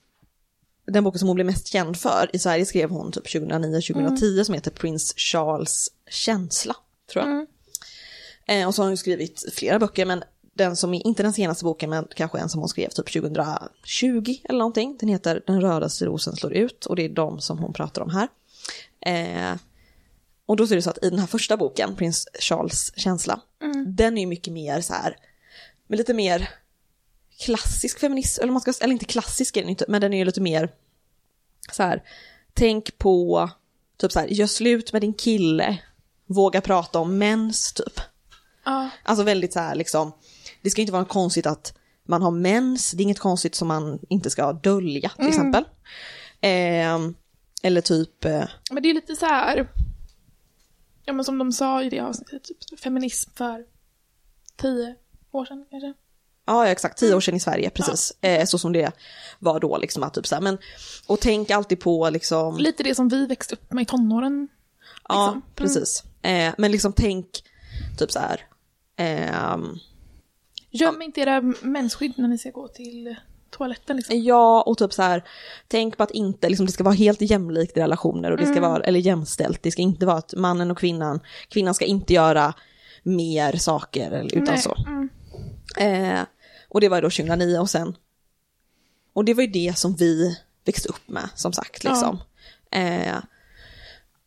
[0.86, 2.30] den boken som hon blev mest känd för.
[2.32, 6.76] I Sverige skrev hon typ 2009-2010 som heter Prince Charles känsla.
[7.12, 7.46] Tror jag.
[8.60, 10.22] Eh, och så har hon ju skrivit flera böcker men
[10.56, 14.34] den som är, inte den senaste boken men kanske en som hon skrev typ 2020
[14.44, 14.96] eller någonting.
[15.00, 18.10] Den heter Den rödaste rosen slår ut och det är de som hon pratar om
[18.10, 18.28] här.
[19.00, 19.56] Eh,
[20.46, 23.40] och då så är det så att i den här första boken, Prins Charles känsla,
[23.86, 25.16] den är ju mycket mer så här,
[25.86, 26.50] med lite mer
[27.38, 30.24] klassisk feminism, eller man ska, eller inte klassisk är den inte, men den är ju
[30.24, 30.72] lite mer
[31.72, 32.02] så här,
[32.54, 33.50] tänk på,
[33.96, 35.78] typ så här, gör slut med din kille,
[36.26, 38.00] våga prata om mens typ.
[38.64, 38.88] Ja.
[39.02, 40.12] Alltså väldigt så här liksom,
[40.66, 41.74] det ska inte vara konstigt att
[42.04, 45.64] man har mens, det är inget konstigt som man inte ska dölja till exempel.
[46.40, 47.14] Ehm,
[47.62, 49.68] eller typ, eh, Men det är lite så här,
[51.04, 53.64] ja men som de sa i det avsnittet, typ feminism för
[54.56, 54.94] tio
[55.32, 55.94] år sedan kanske.
[56.46, 58.12] ja exakt, tio år sedan i Sverige precis.
[58.20, 58.92] Eh, så som det
[59.38, 60.58] var då liksom att typ så här, men,
[61.06, 64.48] och tänk alltid på liksom, Lite det som vi växte upp med i tonåren.
[65.08, 65.42] ja liksom.
[65.54, 66.04] precis.
[66.22, 67.26] Eh, men liksom tänk
[67.98, 68.40] typ så här,
[68.96, 69.78] ehm,
[70.70, 73.16] Göm inte era mensskydd när ni ska gå till
[73.50, 74.22] toaletten liksom.
[74.22, 75.24] Ja, och typ så här,
[75.68, 78.60] tänk på att inte, liksom, det ska vara helt jämlikt i relationer och det ska
[78.60, 82.54] vara, eller jämställt, det ska inte vara att mannen och kvinnan, kvinnan ska inte göra
[83.02, 84.76] mer saker utan Nej, så.
[84.86, 85.08] mm.
[85.76, 86.20] Eh,
[86.68, 87.96] och det var ju då 2009 och sen,
[89.12, 92.18] och det var ju det som vi växte upp med som sagt liksom.
[92.70, 93.16] Eh,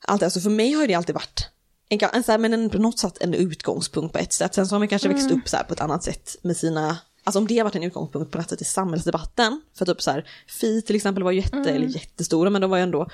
[0.06, 1.49] allt, alltså för mig har det alltid varit
[1.89, 4.54] en, så här, men en, på något sätt en utgångspunkt på ett sätt.
[4.54, 6.97] Sen så har man kanske växt upp så här på ett annat sätt med sina,
[7.23, 10.12] alltså om det har varit en utgångspunkt på något sätt i samhällsdebatten, för typ så
[10.12, 13.08] här, Fi till exempel var jätte, eller jättestora, men de var ju ändå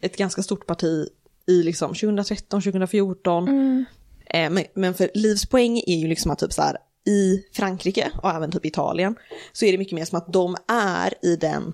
[0.00, 1.08] ett ganska stort parti
[1.46, 3.48] i liksom 2013, 2014.
[4.26, 8.10] Eh, men, men för Livs poäng är ju liksom att typ så här, i Frankrike
[8.22, 9.16] och även typ Italien
[9.52, 11.72] så är det mycket mer som att de är i den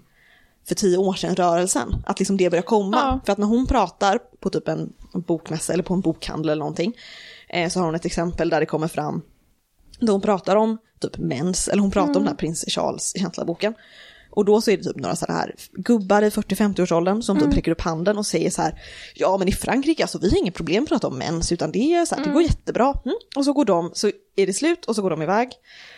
[0.69, 2.97] för tio år sedan rörelsen, att liksom det börjar komma.
[2.97, 3.21] Ja.
[3.25, 6.97] För att när hon pratar på typ en bokmässa eller på en bokhandel eller någonting
[7.49, 9.23] eh, så har hon ett exempel där det kommer fram
[10.01, 13.19] där hon pratar om typ mens, eller hon pratar om den här prins Charles i
[13.19, 13.75] känsla-boken.
[14.37, 17.71] Och då så är det typ några sådana här gubbar i 40-50-årsåldern som typ räcker
[17.73, 18.81] upp handen och säger så här,
[19.15, 21.95] ja men i Frankrike alltså vi har inget problem att prata om mens utan det
[21.95, 22.95] är så här, det går jättebra.
[23.05, 23.17] Mm.
[23.37, 25.49] Och så går de, så är det slut och så går de iväg.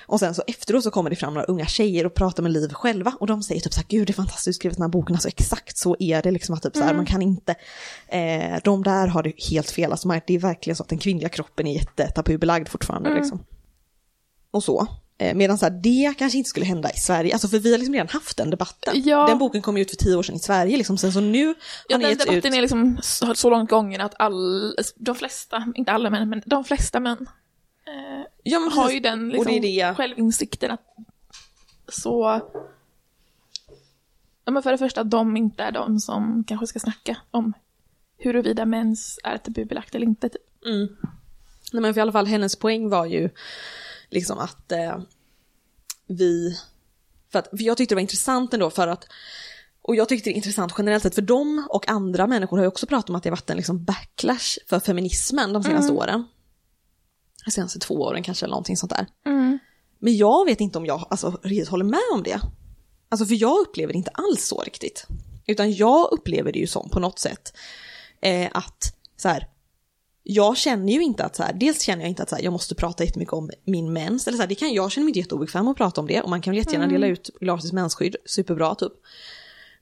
[0.07, 2.69] Och sen så efteråt så kommer det fram några unga tjejer och pratar med Liv
[2.73, 5.15] själva och de säger typ så här, gud det är fantastiskt skrivit den här boken,
[5.17, 7.55] alltså exakt så är det liksom att typ så här, man kan inte,
[8.09, 10.99] eh, de där har det helt fel, alltså man- det är verkligen så att den
[10.99, 13.45] kvinnliga kroppen är jättetabubelagd fortfarande liksom.
[14.51, 14.87] Och så.
[15.21, 17.79] Eh, Medan så här, det kanske inte skulle hända i Sverige, alltså för vi har
[17.79, 19.03] liksom redan haft den debatten.
[19.05, 19.27] Ja.
[19.27, 20.99] Den boken kom ju ut för tio år sedan i Sverige, liksom.
[20.99, 21.55] sen så nu
[21.89, 22.45] Ja, har den debatten ut...
[22.45, 22.99] är liksom
[23.35, 27.27] så, långt gången att all, de flesta, inte alla män, men de flesta män
[27.87, 28.97] eh, Ja, men har precis.
[28.97, 29.95] ju den liksom, det det.
[29.95, 30.83] självinsikten att
[31.89, 32.41] så...
[34.45, 37.53] Ja, men för det första att de inte är de som kanske ska snacka om
[38.19, 40.29] huruvida mens är tabubelagt eller inte.
[40.29, 40.43] Typ.
[41.73, 43.31] Nej men för i alla fall hennes poäng var ju
[44.11, 44.99] liksom att eh,
[46.07, 46.59] vi,
[47.33, 49.05] för, att, för jag tyckte det var intressant ändå för att,
[49.83, 52.69] och jag tyckte det är intressant generellt sett för dem och andra människor har ju
[52.69, 56.25] också pratat om att det har varit en liksom backlash för feminismen de senaste åren.
[57.45, 59.07] De senaste två åren kanske eller någonting sånt där.
[59.99, 62.41] Men jag vet inte om jag alltså, riktigt håller med om det.
[63.09, 65.07] Alltså för jag upplever det inte alls så riktigt.
[65.47, 67.57] Utan jag upplever det ju som på något sätt
[68.21, 69.49] eh, att så här,
[70.31, 72.53] jag känner ju inte att så här, dels känner jag inte att så här, jag
[72.53, 75.19] måste prata jättemycket om min mens, eller så här, det kan, jag känner mig inte
[75.19, 78.75] jätteobekväm att prata om det och man kan väl jättegärna dela ut gratis mensskydd, superbra
[78.75, 78.93] typ.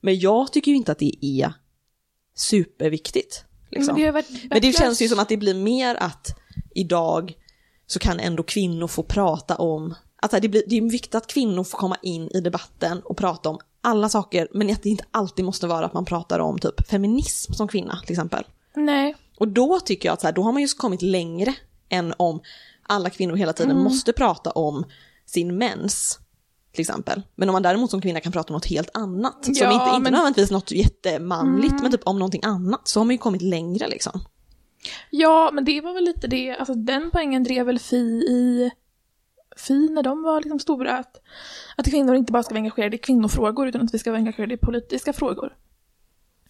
[0.01, 1.53] Men jag tycker ju inte att det är
[2.35, 3.45] superviktigt.
[3.71, 3.95] Liksom.
[3.95, 6.39] Men det varit Men det känns ju som att det blir mer att
[6.75, 7.33] idag
[7.87, 11.63] så kan ändå kvinnor få prata om, att det, blir, det är viktigt att kvinnor
[11.63, 15.45] får komma in i debatten och prata om alla saker, men att det inte alltid
[15.45, 18.43] måste vara att man pratar om typ feminism som kvinna till exempel.
[18.75, 19.15] Nej.
[19.37, 21.53] Och då tycker jag att så här, då har man just kommit längre
[21.89, 22.39] än om
[22.87, 23.83] alla kvinnor hela tiden Mm.
[23.83, 24.83] måste prata om
[25.25, 26.19] sin mens.
[26.71, 27.21] Till exempel.
[27.35, 29.85] Men om man däremot som kvinna kan prata om något helt annat, som Ja, inte,
[29.85, 31.81] inte men- nödvändigtvis något jättemanligt, Mm.
[31.83, 34.19] men typ om någonting annat, så har man ju kommit längre liksom.
[35.09, 37.97] Ja, men det var väl lite det, alltså den poängen drev väl Fi
[38.29, 38.71] i
[39.57, 41.21] Fi när de var liksom stora, att,
[41.77, 44.53] att kvinnor inte bara ska vara engagerade i kvinnofrågor utan att vi ska vara engagerade
[44.53, 45.53] i politiska frågor.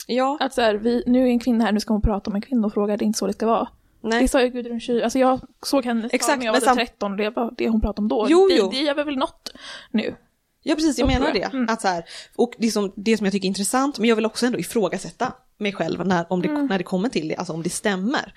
[0.10, 2.36] Ja, Att så här, vi, nu är en kvinna här, nu ska hon prata om
[2.36, 3.68] en kvinnofråga, det är inte så det ska vara.
[4.02, 4.22] nej.
[4.22, 7.18] Det sa ju Gudrun Schyr, alltså jag såg henne Exakt, när jag var sam- 13,
[7.18, 8.26] det var det hon pratade om då.
[8.30, 8.70] Jo, det, jo.
[8.72, 9.54] det gör väl något
[9.92, 10.16] nu.
[10.64, 11.44] Ja precis, jag menar det.
[11.44, 11.66] Mm.
[11.70, 12.04] Att så här,
[12.36, 15.34] och det som, det som jag tycker är intressant, men jag vill också ändå ifrågasätta
[15.58, 16.66] mig själv när, om det, Mm.
[16.66, 18.34] när det kommer till det, alltså om det stämmer.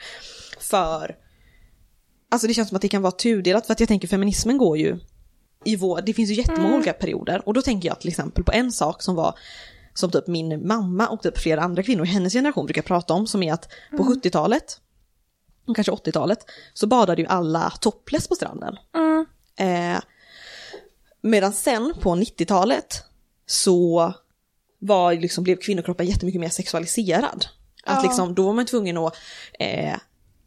[0.60, 1.16] För,
[2.30, 4.78] alltså det känns som att det kan vara tudelat, för att jag tänker feminismen går
[4.78, 4.98] ju
[5.64, 6.76] i vår, det finns ju jättemånga Mm.
[6.76, 9.34] olika perioder, och då tänker jag till exempel på en sak som var
[9.94, 13.26] som typ min mamma och typ flera andra kvinnor i hennes generation brukar prata om,
[13.26, 14.14] som är att på Mm.
[14.14, 14.80] 70-talet,
[15.66, 16.38] och kanske 80-talet,
[16.74, 18.76] så badade ju alla topless på stranden.
[18.94, 19.26] Mm.
[19.56, 20.00] Eh,
[21.20, 23.04] medan sen på 90-talet
[23.46, 24.12] så
[24.78, 27.46] var liksom, blev kvinnokroppen jättemycket mer sexualiserad.
[27.84, 28.02] Att Ja.
[28.02, 29.14] liksom, då var man tvungen att
[29.58, 29.94] eh,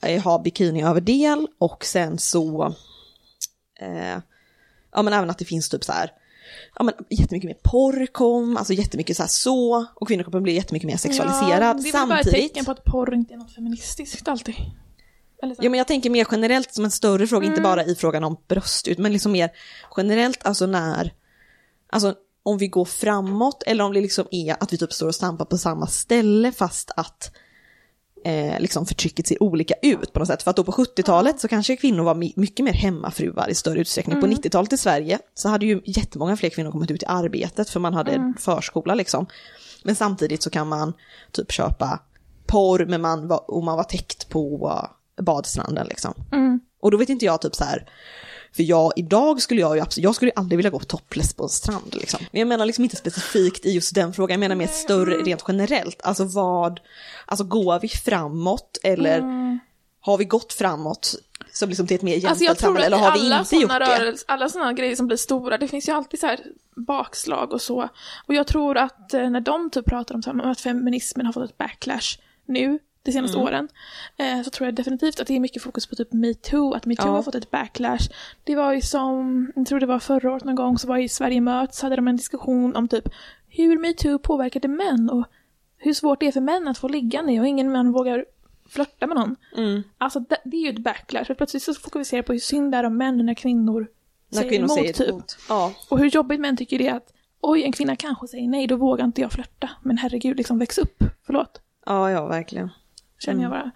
[0.02, 2.76] eh, ha bikiniöverdel och sen så,
[3.80, 4.18] eh,
[4.92, 6.12] ja men även att det finns typ så här,
[6.76, 10.88] ja men jättemycket mer porr kom, alltså jättemycket så här så, och kvinnokroppen blev jättemycket
[10.88, 11.64] mer sexualiserad.
[11.64, 14.56] Ja, det är väl bara ett tecken på att porr inte är något feministiskt alltid.
[15.42, 18.38] Ja men jag tänker mer generellt som en större fråga, inte bara i frågan om
[18.48, 19.50] bröst, men liksom mer
[19.98, 21.14] generellt, alltså när,
[21.90, 25.16] alltså om vi går framåt eller om det liksom är att vi typ står och
[25.16, 27.32] stampar på samma ställe fast att
[28.26, 30.44] eh, liksom förtrycket ser olika ut på något sätt.
[30.44, 33.80] För att då på 70-talet så kanske kvinnor var my- mycket mer hemmafruar i större
[33.80, 34.22] utsträckning.
[34.22, 37.80] På 90-talet i Sverige så hade ju jättemånga fler kvinnor kommit ut i arbetet för
[37.80, 39.26] man hade förskola liksom.
[39.84, 40.94] Men samtidigt så kan man
[41.32, 42.00] typ köpa
[42.48, 44.90] porr men man var, och man var täckt på
[45.22, 46.14] badstranden liksom.
[46.32, 46.60] Mm.
[46.82, 47.90] Och då vet inte jag typ så här,
[48.56, 51.44] för jag, idag skulle jag ju absolut, jag skulle ju aldrig vilja gå topless på
[51.44, 52.20] en strand liksom.
[52.32, 55.44] Men jag menar liksom inte specifikt i just den frågan, jag menar mer större rent
[55.48, 56.02] generellt.
[56.04, 56.80] Alltså vad,
[57.26, 59.24] alltså går vi framåt eller
[60.02, 61.16] har vi gått framåt
[61.54, 63.56] som liksom till ett mer jämställt Alltså jag tror samhälle eller har vi alla inte
[63.56, 64.00] gjort sådana det?
[64.00, 66.40] rörelser, alla sådana grejer som blir stora, det finns ju alltid så här
[66.76, 67.90] bakslag och så.
[68.28, 71.26] Och jag tror att eh, när de typ pratar om, så här, om att feminismen
[71.26, 73.48] har fått ett backlash nu, de senaste Mm.
[73.48, 73.68] åren,
[74.18, 77.08] eh, så tror jag definitivt att det är mycket fokus på typ metoo, att metoo
[77.08, 77.12] Ja.
[77.12, 78.10] har fått ett backlash.
[78.44, 81.10] Det var ju som, jag tror det var förra året någon gång, så var i
[81.10, 83.10] Sverige möts, hade de en diskussion om typ
[83.48, 85.26] hur metoo påverkade män och
[85.78, 88.26] hur svårt det är för män att få ligga ner och ingen man vågar
[88.70, 89.36] flörta med någon.
[89.58, 89.84] Mm.
[89.98, 92.78] Alltså det, det är ju ett backlash, för plötsligt så fokuserar på hur synd det
[92.78, 93.88] är om män när kvinnor
[94.30, 95.10] När säger kvinnor emot säger typ.
[95.10, 95.38] emot.
[95.50, 95.74] Ja.
[95.90, 98.76] Och hur jobbigt män tycker det är att oj, en kvinna kanske säger nej, då
[98.76, 99.70] vågar inte jag flörta.
[99.82, 101.04] Men herregud, liksom väx upp.
[101.26, 102.70] Förlåt, ja, ja verkligen.
[103.24, 103.72] Känner jag bara.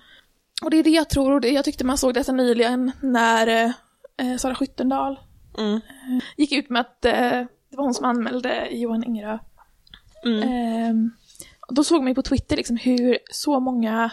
[0.64, 3.48] Och det är det jag tror, och det, jag tyckte man såg detta nyligen när
[3.48, 3.72] eh,
[4.18, 5.20] eh, Sara Skyttendal
[5.58, 5.80] Mm.
[6.38, 7.14] gick ut med att eh,
[7.70, 9.38] det var hon som anmälde Johan Ingerö.
[10.26, 11.12] Mm.
[11.68, 14.12] Och då såg man ju på Twitter liksom hur så många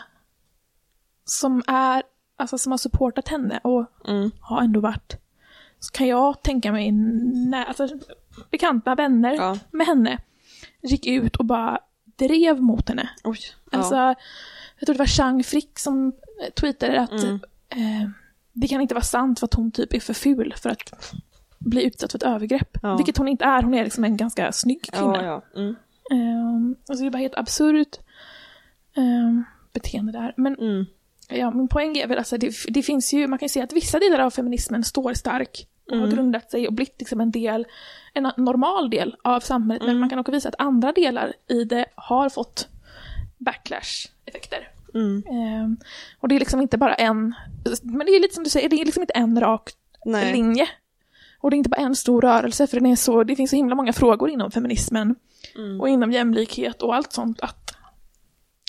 [1.25, 2.03] som är,
[2.37, 4.31] alltså som har supportat henne och Mm.
[4.41, 5.17] har ändå varit,
[5.81, 7.89] så kan jag tänka mig, när, alltså,
[8.51, 9.59] bekanta vänner Ja.
[9.71, 10.19] med henne
[10.83, 11.79] gick ut och bara
[12.17, 13.11] drev mot henne.
[13.25, 13.39] Oj.
[13.71, 13.79] Ja.
[13.79, 14.15] Alltså,
[14.85, 17.35] jag tror det var Chang Frick som eh, tweetade att Mm.
[17.69, 18.09] eh,
[18.53, 21.13] det kan inte vara sant för att hon typ är för ful för att
[21.59, 22.79] bli utsatt för ett övergrepp.
[22.83, 22.97] Ja.
[22.97, 25.23] Vilket hon inte är, hon är liksom en ganska snygg kvinna.
[25.25, 25.61] ja, ja.
[25.61, 25.77] Mm.
[26.11, 27.99] Ehm, alltså det är bara helt absurt
[28.97, 30.35] ehm, beteende där.
[30.37, 30.85] Men Mm.
[31.29, 33.73] ja, min poäng är väl alltså det, det finns ju, man kan ju se att
[33.73, 36.17] vissa delar av feminismen står stark och har Mm.
[36.17, 37.67] grundat sig och blivit liksom en del,
[38.15, 39.83] en normal del av samhället.
[39.83, 39.95] Mm.
[39.95, 42.69] Men man kan också visa att andra delar i det har fått
[43.39, 44.69] backlash-effekter.
[44.95, 45.23] Mm.
[45.31, 45.77] Ehm,
[46.21, 47.35] och det är liksom inte bara en,
[47.83, 49.71] men det är lite som du säger, det är liksom inte en rak
[50.05, 50.33] Nej.
[50.33, 50.69] linje.
[51.41, 53.57] Och det är inte bara en stor rörelse, för den är så, det finns så
[53.57, 55.15] himla många frågor inom feminismen
[55.57, 55.81] Mm.
[55.81, 57.75] och inom jämlikhet och allt sånt att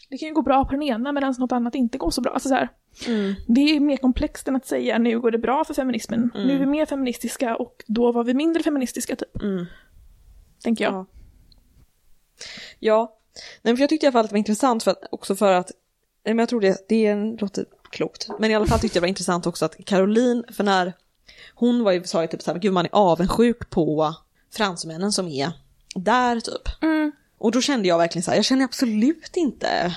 [0.09, 2.33] det kan ju gå bra på den ena medan något annat inte går så bra.
[2.33, 2.69] Alltså så här,
[3.07, 3.33] Mm.
[3.47, 6.31] det är mer komplext än att säga nu går det bra för feminismen.
[6.35, 9.41] Nu är vi mer feministiska och då var vi mindre feministiska, typ.
[9.41, 9.65] Mm.
[10.63, 10.93] Tänker jag.
[10.93, 11.05] Ja.
[12.79, 13.17] Ja,
[13.61, 15.53] Nej, för jag tyckte i alla fall att det var intressant för att, också för
[15.53, 15.71] att,
[16.25, 19.09] men jag tror det, det låter klokt, men i alla fall tyckte jag det var
[19.09, 20.93] intressant också att Caroline, för när
[21.53, 24.15] hon var ju, sa ju typ så här, gud man är avundsjuk på
[24.53, 25.51] fransmännen som är
[25.95, 26.83] där typ.
[26.83, 27.11] Mm.
[27.37, 29.95] Och då kände jag verkligen så här, jag känner absolut inte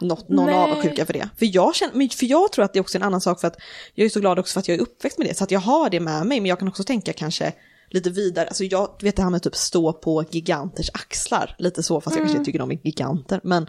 [0.00, 0.54] något, någon Nej.
[0.54, 1.28] avundsjuka för det.
[1.38, 3.56] För jag, känner, för jag tror att det är också en annan sak för att
[3.94, 5.60] jag är så glad också för att jag är uppväxt med det, så att jag
[5.60, 7.52] har det med mig, men jag kan också tänka kanske
[7.90, 12.00] lite vidare, alltså jag vet det här med typ stå på giganters axlar, lite så,
[12.00, 13.66] fast jag kanske inte tycker de är giganter, men,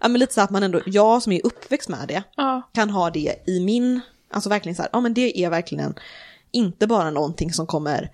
[0.00, 2.62] ja, men lite så att man ändå, jag som är uppväxt med det, Ja.
[2.74, 4.00] kan ha det i min
[4.32, 5.94] Alltså verkligen så här, ja men det är verkligen
[6.50, 8.10] inte bara någonting som kommer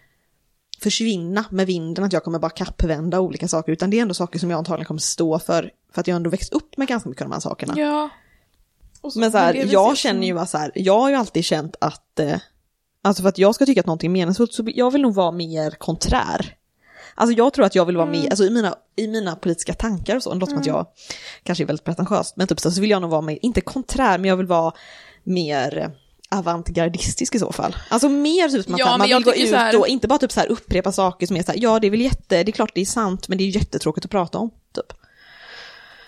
[0.80, 4.38] försvinna med vinden, att jag kommer bara kappvända olika saker, utan det är ändå saker
[4.38, 7.22] som jag antagligen kommer stå för, för att jag ändå växt upp med ganska mycket
[7.22, 7.74] av de här sakerna.
[7.76, 8.08] Ja.
[9.12, 11.44] Så- Men så här, vi jag känner ju bara så här, jag har ju alltid
[11.44, 12.38] känt att, eh,
[13.06, 15.30] alltså för att jag ska tycka att någonting är meningsfullt så jag vill nog vara
[15.30, 16.54] mer konträr.
[17.14, 18.20] Alltså jag tror att jag vill vara Mm.
[18.20, 20.86] med, alltså i mina, i mina politiska tankar och så, det låter som att jag
[21.42, 24.28] kanske är väldigt pretentiöst, men typ så, vill jag nog vara mer, inte konträr, men
[24.28, 24.72] jag vill vara
[25.24, 25.90] mer
[26.30, 27.76] avantgardistisk i så fall.
[27.90, 30.32] Alltså mer typ som att Ja, man vill gå ut här- och inte bara typ
[30.32, 32.52] så här upprepa saker som är så här, ja det är väl jätte, det är
[32.52, 34.92] klart det är sant, men det är jättetråkigt att prata om, typ.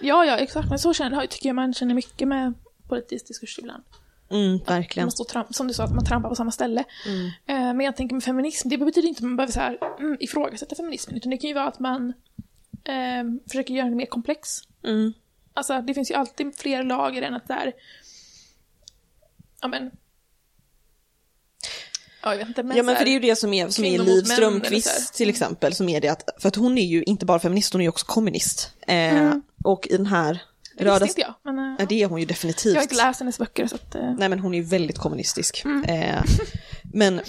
[0.01, 0.69] Ja, ja, exakt.
[0.69, 2.55] Men så känner, tycker jag man känner mycket med
[2.89, 3.83] politisk diskurs ibland.
[4.31, 5.07] Mm, verkligen.
[5.07, 6.85] Man står som du sa, att man trampar på samma ställe.
[7.47, 10.17] Eh, men jag tänker med feminism, det betyder inte att man behöver så här, mm,
[10.21, 12.13] ifrågasätta feminismen, utan det kan ju vara att man
[12.85, 14.49] eh, försöker göra den mer komplex.
[14.85, 15.13] Mm.
[15.55, 17.73] Alltså, det finns ju alltid fler lager än att det är...
[19.61, 19.91] Ja, men...
[22.23, 23.85] Ja, jag vet inte, men, Ja men för det är ju det som är, som
[23.85, 24.23] är Liv.
[24.23, 27.73] Strömquist till exempel, som är det att, för att hon är ju inte bara feminist,
[27.73, 28.73] hon är ju också kommunist.
[28.87, 30.43] Eh, Och i den här
[30.79, 31.05] Det röda...
[31.05, 31.65] visste inte jag, men...
[31.73, 32.73] eh, Ja, det är hon ju definitivt.
[32.73, 33.95] jag har inte läst hennes böcker, så att...
[33.95, 35.63] eh, Nej men hon är ju väldigt kommunistisk.
[35.65, 35.85] Mm.
[35.85, 36.23] Eh,
[36.93, 37.21] men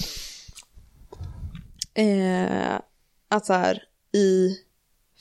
[1.93, 2.79] eh,
[3.29, 3.83] att så här,
[4.13, 4.55] i,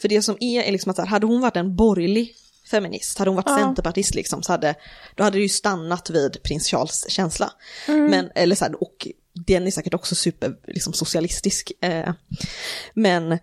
[0.00, 2.34] för det som är, är liksom att så här, hade hon varit en borgerlig
[2.70, 3.58] feminist, hade hon varit Ja.
[3.58, 4.74] centerpartist liksom, så hade,
[5.14, 7.52] då hade det ju stannat vid prins Charles känsla.
[7.88, 8.04] Mm.
[8.10, 11.72] Men, eller så här, och den är säkert också super, liksom socialistisk.
[11.80, 12.12] Eh,
[12.94, 13.38] men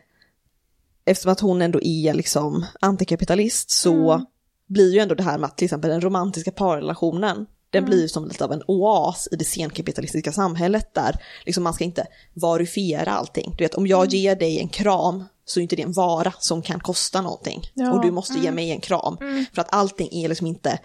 [1.05, 4.25] eftersom att hon ändå är liksom antikapitalist så Mm.
[4.67, 7.89] Blir ju ändå det här med att till exempel den romantiska parrelationen, den Mm.
[7.89, 11.83] blir ju som lite av en oas i det senkapitalistiska samhället där liksom man ska
[11.83, 13.53] inte varifiera allting.
[13.57, 14.09] Du vet, om jag Mm.
[14.09, 17.61] ger dig en kram så är inte det en vara som kan kosta någonting.
[17.73, 17.93] Ja.
[17.93, 18.55] Och du måste ge Mm.
[18.55, 19.17] mig en kram.
[19.53, 20.79] För att allting är liksom inte,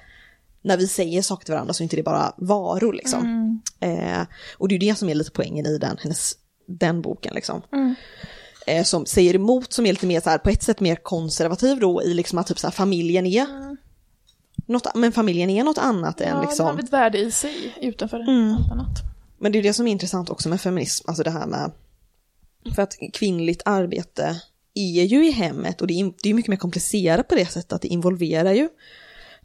[0.63, 3.21] när vi säger saker till varandra så är inte det bara varor liksom.
[3.21, 3.61] Mm.
[4.21, 4.27] Eh,
[4.59, 6.33] och det är ju det som är lite poängen i den, hennes,
[6.67, 7.63] den boken liksom.
[7.73, 7.95] Mm.
[8.67, 11.79] Eh, som säger emot, som är lite mer så här, på ett sätt mer konservativ
[11.81, 13.47] då i liksom att typ så här, familjen är
[14.71, 16.39] något, men familjen är något annat än Mm.
[16.43, 16.67] Ja, liksom.
[16.67, 18.55] den har ett värde i sig utanför Mm.
[18.55, 18.99] allt annat.
[19.39, 21.73] Men det är det som är intressant också med feminism, alltså det här med,
[22.75, 24.43] för att kvinnligt arbete
[24.75, 27.47] är ju i hemmet och det är, det är ju mycket mer komplicerat på det
[27.47, 28.69] sättet att det involverar ju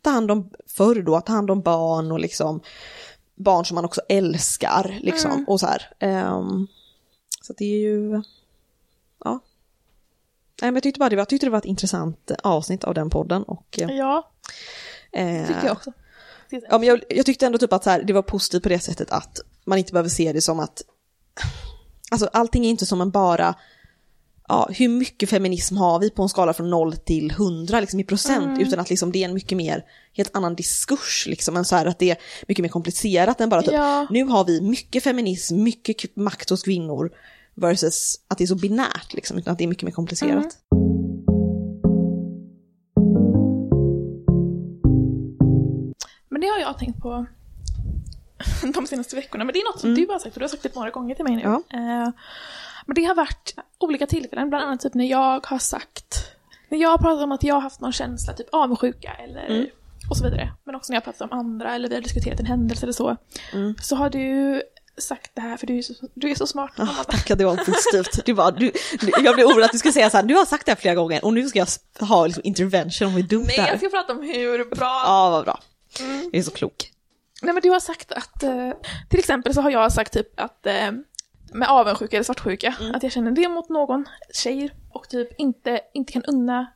[0.01, 2.61] ta hand om, förr då, att ta hand om barn och liksom
[3.35, 5.45] barn som man också älskar liksom Mm.
[5.47, 5.89] och så här.
[5.99, 6.67] Ehm,
[7.41, 8.21] så det är ju,
[9.23, 9.39] ja.
[10.61, 12.93] Nej, men jag tyckte bara det var, jag tyckte det var ett intressant avsnitt av
[12.93, 14.31] den podden och Ja,
[15.15, 15.91] det tycker jag också.
[16.49, 18.79] Ja, men jag, jag tyckte ändå typ att så här, det var positivt på det
[18.79, 20.81] sättet att man inte behöver se det som att
[22.11, 23.55] Alltså allting är inte som en bara
[24.47, 28.03] Ja, hur mycket feminism har vi på en skala från 0 till 100 liksom i
[28.03, 31.75] procent utan att liksom det är en mycket mer helt annan diskurs liksom en så
[31.75, 34.07] här att det är mycket mer komplicerat än bara typ Ja.
[34.09, 37.11] nu har vi mycket feminism, mycket makt hos kvinnor
[37.55, 40.57] versus att det är så binärt liksom utan att det är mycket mer komplicerat.
[40.71, 40.94] Men
[46.45, 47.25] det har jag tänkt på
[48.73, 49.43] de senaste veckorna.
[49.43, 51.15] Men det är något som du har sagt, och du har sagt det några gånger
[51.15, 51.41] till mig nu.
[51.41, 51.61] Ja.
[51.73, 52.09] Eh,
[52.85, 56.31] men det har varit olika tillfällen, bland annat typ när jag har sagt,
[56.69, 59.69] när jag har pratat om att jag har haft någon känsla, typ avundsjuka eller
[60.09, 60.51] och så vidare.
[60.63, 62.93] Men också när jag har pratat om andra eller vi har diskuterat en händelse eller
[62.93, 63.17] så.
[63.81, 64.61] Så har du
[64.97, 66.71] sagt det här, för du är så, du är så smart.
[66.75, 67.03] Ja, Amanda.
[67.03, 68.25] tack att det var positivt.
[68.25, 70.45] Du bara, du, du, jag blev orolig att du skulle säga så här, du har
[70.45, 71.67] sagt det här flera gånger och nu ska jag
[72.07, 73.67] ha liksom intervention with dope Nej, där.
[73.67, 75.59] jag ska prata om hur bra Ja, vad bra.
[75.99, 76.91] Jag är så klok.
[77.41, 78.71] Nej men du har sagt att, eh,
[79.09, 80.91] till exempel så har jag sagt typ att eh,
[81.53, 86.13] med avundsjuka eller svartsjuka, att jag känner det mot någon tjej och typ inte, inte
[86.13, 86.67] kan unna,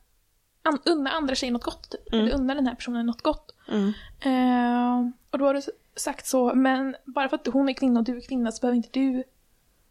[0.64, 2.14] an, unna andra tjejer något gott, typ.
[2.14, 3.56] eller unna den här personen något gott.
[3.68, 3.94] Mm.
[4.20, 5.62] Eh, och då har du
[5.96, 8.78] sagt så, men bara för att hon är kvinna och du är kvinna så behöver
[8.78, 9.24] inte du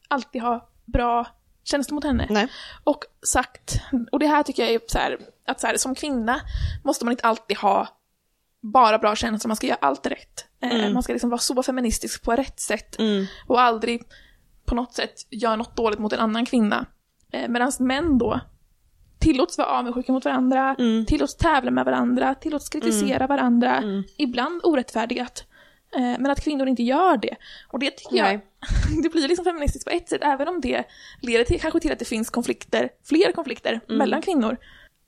[0.09, 1.27] alltid ha bra
[1.65, 2.27] känslor mot henne.
[2.31, 2.49] Nej.
[2.85, 3.81] Och sagt,
[4.13, 6.41] och det här tycker jag är så här, att så här, som kvinna
[6.85, 7.89] måste man inte alltid ha
[8.63, 10.45] bara bra känslor, man ska göra allt rätt.
[10.63, 13.27] Eh, Man ska liksom vara så feministisk på rätt sätt Mm.
[13.47, 14.03] och aldrig
[14.65, 16.87] på något sätt göra något dåligt mot en annan kvinna.
[17.33, 18.41] Eh, Medan män då
[19.19, 21.07] tillåts vara avundsjuka mot varandra, Mm.
[21.07, 23.83] tillåts tävla med varandra, tillåts kritisera varandra,
[24.17, 25.45] ibland orättfärdigat.
[25.95, 27.37] Eh, Men att kvinnor inte gör det.
[27.69, 28.47] Och det tycker jag, Nej.
[29.03, 30.85] det blir liksom feministiskt på ett sätt, även om det
[31.23, 34.57] leder till, kanske till att det finns konflikter, fler konflikter mellan kvinnor,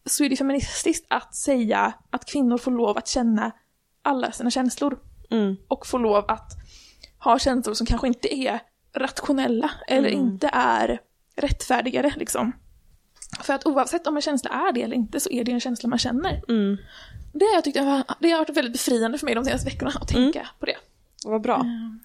[0.07, 3.53] så är det feministiskt att säga att kvinnor får lov att känna
[4.03, 4.99] alla sina känslor
[5.31, 5.57] Mm.
[5.69, 6.53] och får lov att
[7.19, 8.61] ha känslor som kanske inte är
[8.95, 11.01] rationella eller inte är
[11.37, 12.53] rättfärdigare liksom.
[13.43, 15.89] För att oavsett om en känsla är det eller inte så är det en känsla
[15.89, 16.43] man känner.
[16.49, 16.77] Mm.
[17.33, 17.75] Det har jag tyckt
[18.21, 20.77] det har varit väldigt befriande för mig de senaste veckorna att tänka på det.
[21.25, 21.55] Vad bra.
[21.55, 22.01] Mm.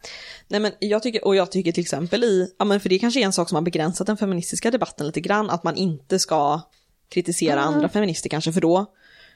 [0.48, 3.20] Nej men jag tycker, och jag tycker till exempel i, ja men för det kanske
[3.20, 6.62] är en sak som har begränsat den feministiska debatten lite grann, att man inte ska
[7.10, 7.74] kritisera Mm.
[7.74, 8.86] andra feminister kanske, för då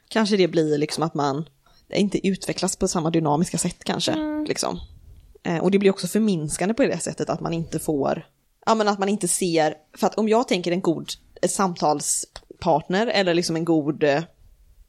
[0.08, 1.46] kanske det blir liksom att man
[1.94, 4.12] inte utvecklas på samma dynamiska sätt kanske.
[4.12, 4.46] Mm.
[4.46, 4.80] Liksom.
[5.44, 8.26] Eh, och det blir också förminskande på det sättet att man inte får,
[8.66, 11.10] ja men att man inte ser, för att om jag tänker en god
[11.42, 14.24] eh, samtalspartner eller liksom en god, eh,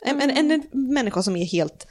[0.01, 1.87] en, en, en människa som är helt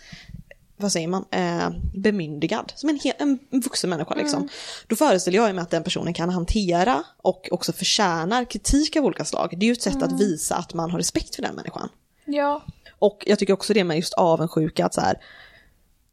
[0.79, 4.49] vad säger man, eh, bemyndigad, som en, en vuxen människa liksom.
[4.87, 9.25] Då föreställer jag mig att den personen kan hantera och också förtjänar kritik av olika
[9.25, 9.55] slag.
[9.57, 11.89] Det är ju ett sätt att visa att man har respekt för den människan.
[12.25, 12.63] Ja.
[12.99, 15.17] Och jag tycker också det med just avundsjuka, att så här,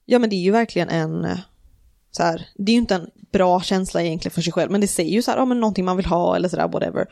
[0.04, 1.38] ja men det är ju verkligen en,
[2.10, 4.88] så här, det är ju inte en bra känsla egentligen för sig själv, men det
[4.88, 7.06] säger ju så här, ja men någonting man vill ha eller sådär, whatever.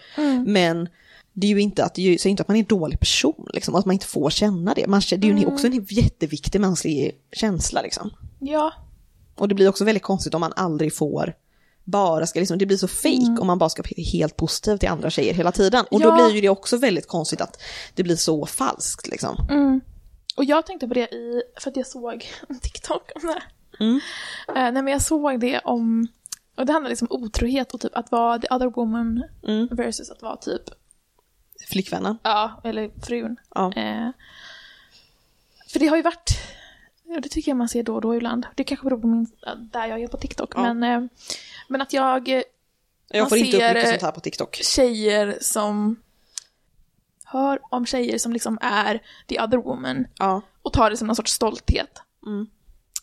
[0.46, 0.88] Men
[1.34, 3.74] det är ju inte att, det säger inte att man är en dålig person, liksom,
[3.74, 4.86] att man inte får känna det.
[4.86, 8.10] Man, det är ju också en jätteviktig mänsklig känsla liksom.
[8.40, 8.72] Ja.
[9.34, 11.34] Och det blir också väldigt konstigt om man aldrig får
[11.84, 14.88] bara ska liksom, det blir så fake om man bara ska vara helt positiv till
[14.88, 15.84] andra tjejer hela tiden.
[15.90, 16.14] Och då Ja.
[16.14, 17.62] blir ju det också väldigt konstigt att
[17.94, 19.46] det blir så falskt liksom.
[19.50, 19.80] Mm.
[20.36, 23.42] Och jag tänkte på det i, för att jag såg en TikTok om det.
[23.84, 24.00] Mm.
[24.48, 26.08] Eh, nej men jag såg det om,
[26.56, 29.68] och det handlar liksom om otrohet och typ att vara the other woman Mm.
[29.70, 30.62] versus att vara typ,
[31.68, 32.18] Flickvännen.
[32.22, 33.36] ja, eller frun.
[33.54, 33.72] Ja.
[33.76, 34.08] Eh,
[35.72, 36.30] för det har ju varit,
[37.22, 38.46] det tycker jag man ser då och då ibland.
[38.54, 39.26] Det kanske beror på min,
[39.72, 40.52] där jag är på TikTok.
[40.56, 40.74] Ja.
[40.74, 41.08] Men, eh,
[41.68, 42.42] men att jag, eh,
[43.08, 44.54] Jag får inte upp mycket eh, sånt här på TikTok.
[44.62, 45.96] tjejer som
[47.24, 50.42] hör om tjejer som liksom är the other woman Ja.
[50.62, 52.02] och tar det som någon sorts stolthet.
[52.26, 52.46] Mm.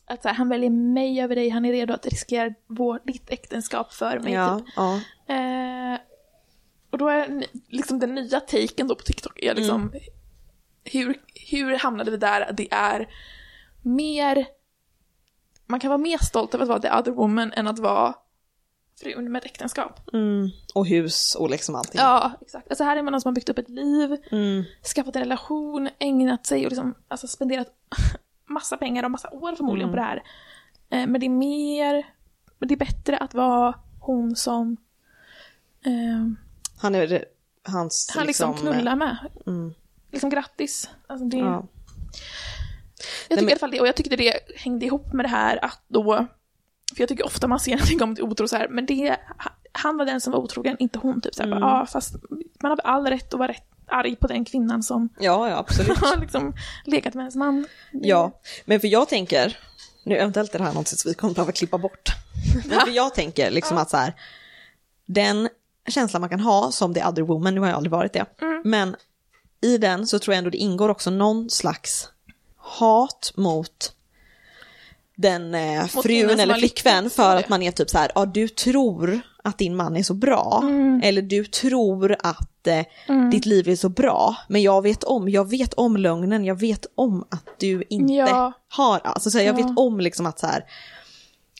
[0.05, 3.29] Att så här, han väljer mig över dig, han är redo att riskera vår, ditt
[3.29, 4.33] äktenskap för mig.
[4.33, 4.67] Ja, Typ.
[4.75, 4.99] ja.
[7.01, 9.93] Då är liksom den nya taken då på TikTok är liksom Mm.
[10.83, 11.21] hur,
[11.51, 13.09] hur hamnade vi där det är
[13.81, 14.45] mer
[15.65, 18.13] man kan vara mer stolt över att vara the other woman än att vara
[19.01, 20.13] frun med ett äktenskap.
[20.13, 20.49] Mm.
[20.75, 22.01] Och hus och liksom allting.
[22.01, 22.69] Ja, exakt.
[22.69, 24.63] Alltså här är man någon som har byggt upp ett liv, Mm.
[24.95, 27.67] skaffat en relation, ägnat sig och liksom, alltså spenderat
[28.45, 29.91] massa pengar och massa år förmodligen Mm.
[29.91, 30.23] på det här.
[30.89, 32.07] Eh, men det är mer,
[32.59, 34.77] det är bättre att vara hon som
[35.85, 36.27] eh,
[36.81, 37.25] Han är
[37.63, 39.17] hans han liksom, knullar med.
[39.47, 39.73] Mm.
[40.11, 40.89] Liksom grattis.
[41.07, 41.67] Alltså det, Ja.
[43.29, 45.29] Jag tycker men- i alla fall det, och jag tyckte det hängde ihop med det
[45.29, 46.27] här att då,
[46.95, 49.17] för jag tycker ofta man ser någonting om otro så här, men det,
[49.71, 51.61] han var den som var otrogen, inte hon typ så här, Mm.
[51.61, 52.15] bara, ja fast
[52.61, 55.57] man har väl all rätt att vara rätt arg på den kvinnan som ja, ja
[55.69, 55.97] absolut.
[55.97, 56.53] har liksom
[56.85, 57.65] legat med ens man.
[57.91, 59.57] Ja, men för jag tänker,
[60.03, 62.09] nu eventuellt är det här något som vi kommer behöva klippa bort.
[62.69, 64.13] Men för jag tänker liksom att så här,
[65.05, 65.49] den
[65.87, 68.25] känslan man kan ha som the other woman, nu har jag aldrig varit det,
[68.63, 68.95] men
[69.61, 72.09] i den så tror jag ändå det ingår också någon slags
[72.57, 73.95] hat mot
[75.15, 79.21] den eh, frun eller flickvän för att man är typ så här, ja du tror
[79.43, 80.63] att din man är så bra,
[81.03, 82.85] eller du tror att eh,
[83.31, 86.85] ditt liv är så bra, men jag vet om, jag vet om lögnen, jag vet
[86.95, 88.51] om att du inte Ja.
[88.69, 89.67] har, alltså så här, jag Ja.
[89.67, 90.65] vet om liksom att så här,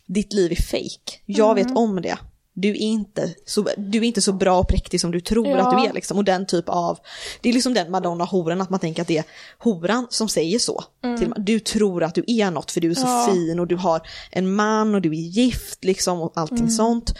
[0.05, 2.17] ditt liv är fake, jag vet om det.
[2.53, 5.57] Du är, inte så, du är inte så bra och präktig som du tror Ja.
[5.57, 6.17] att du är liksom.
[6.17, 6.99] Och den typ av,
[7.41, 9.23] det är liksom den madonna-horan, att man tänker att det är
[9.57, 10.83] horan som säger så.
[11.19, 13.29] Till, du tror att du är något för du är så Ja.
[13.33, 17.13] fin och du har en man och du är gift liksom och allting sånt.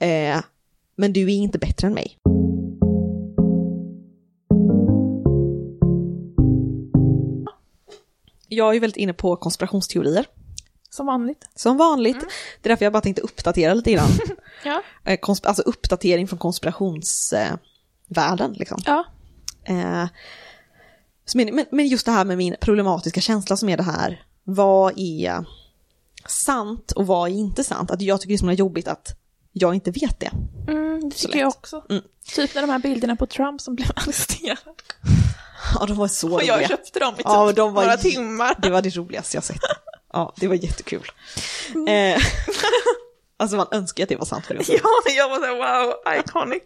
[0.00, 0.38] Eh,
[0.96, 2.16] men du är inte bättre än mig.
[8.48, 10.26] Jag är väldigt inne på konspirationsteorier.
[10.90, 11.48] Som vanligt.
[11.54, 12.20] Som vanligt.
[12.20, 14.10] Det är därför jag bara tänkte uppdatera lite grann.
[14.64, 14.82] Ja.
[15.04, 17.58] Eh, konsp- alltså uppdatering från konspirationsvärlden.
[18.08, 18.80] Världen, liksom.
[18.86, 19.04] Ja.
[19.64, 20.06] Eh,
[21.34, 25.44] men, men, just det här med min problematiska känsla som är det här, vad är
[26.26, 27.90] sant och vad är inte sant?
[27.90, 29.16] Att jag tycker det är så jobbigt att
[29.52, 30.30] jag inte vet det.
[30.68, 31.84] Mm, det tycker jag också.
[31.90, 32.02] Mm.
[32.34, 34.58] Typ när de här bilderna på Trump som blev arresterad.
[35.74, 36.68] Ja, de var så Och jag roliga.
[36.68, 38.54] köpte dem i typ Ja, de var några timmar.
[38.62, 39.60] Det var det roligaste jag sett.
[40.12, 41.10] Ja, det var jättekul.
[41.74, 42.14] Mm.
[42.16, 42.22] Eh,
[43.36, 44.44] alltså man önskar att det var sant.
[44.48, 44.54] Ja,
[45.16, 46.62] jag var såhär wow, iconic.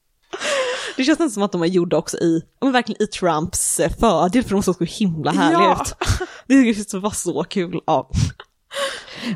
[0.96, 3.92] det känns nästan som att de är gjorda också i, men verkligen i Trumps eh,
[4.00, 5.82] fördel, för de såg så himla härliga Ja.
[5.82, 5.94] ut.
[6.92, 7.80] Det var så kul.
[7.86, 8.10] Ja,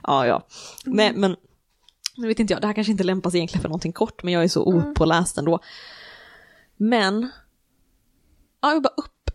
[0.02, 0.26] ja.
[0.26, 0.46] ja.
[0.84, 1.36] Men, men
[2.16, 4.44] nu vet inte jag, det här kanske inte lämpas egentligen för någonting kort, men jag
[4.44, 5.60] är så opåläst ändå.
[6.76, 7.30] Men,
[8.60, 9.30] ja, jag bara upp,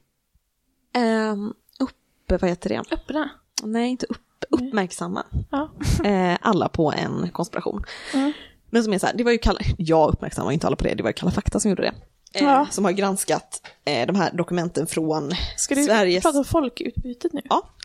[0.95, 1.95] ehm, upp,
[2.41, 2.83] vad heter det?
[2.91, 3.29] Öppna.
[3.63, 4.17] Nej, inte upp,
[4.49, 5.69] uppmärksamma Ja.
[6.09, 7.83] eh, alla på en konspiration.
[8.13, 8.33] Mm.
[8.69, 10.93] Men som är så här, det var ju Kalla, jag uppmärksammar inte alla på det,
[10.95, 11.93] det var ju Kalla fakta som gjorde det.
[12.39, 12.67] Eh, Ja.
[12.71, 16.23] Som har granskat eh, de här dokumenten från Ska du Sveriges...
[16.23, 17.41] prata om folkutbytet nu?
[17.49, 17.69] Ja.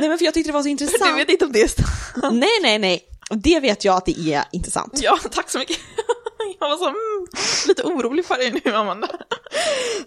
[0.00, 1.18] Nej men för jag tyckte det var så Du intressant.
[1.18, 2.32] vet inte om det är sant.
[2.32, 3.04] Nej, nej, nej.
[3.30, 4.98] Det vet jag att det är intressant.
[5.02, 5.76] Ja, tack så mycket.
[6.60, 7.26] Jag var så mm,
[7.68, 9.08] lite orolig för dig nu, Amanda.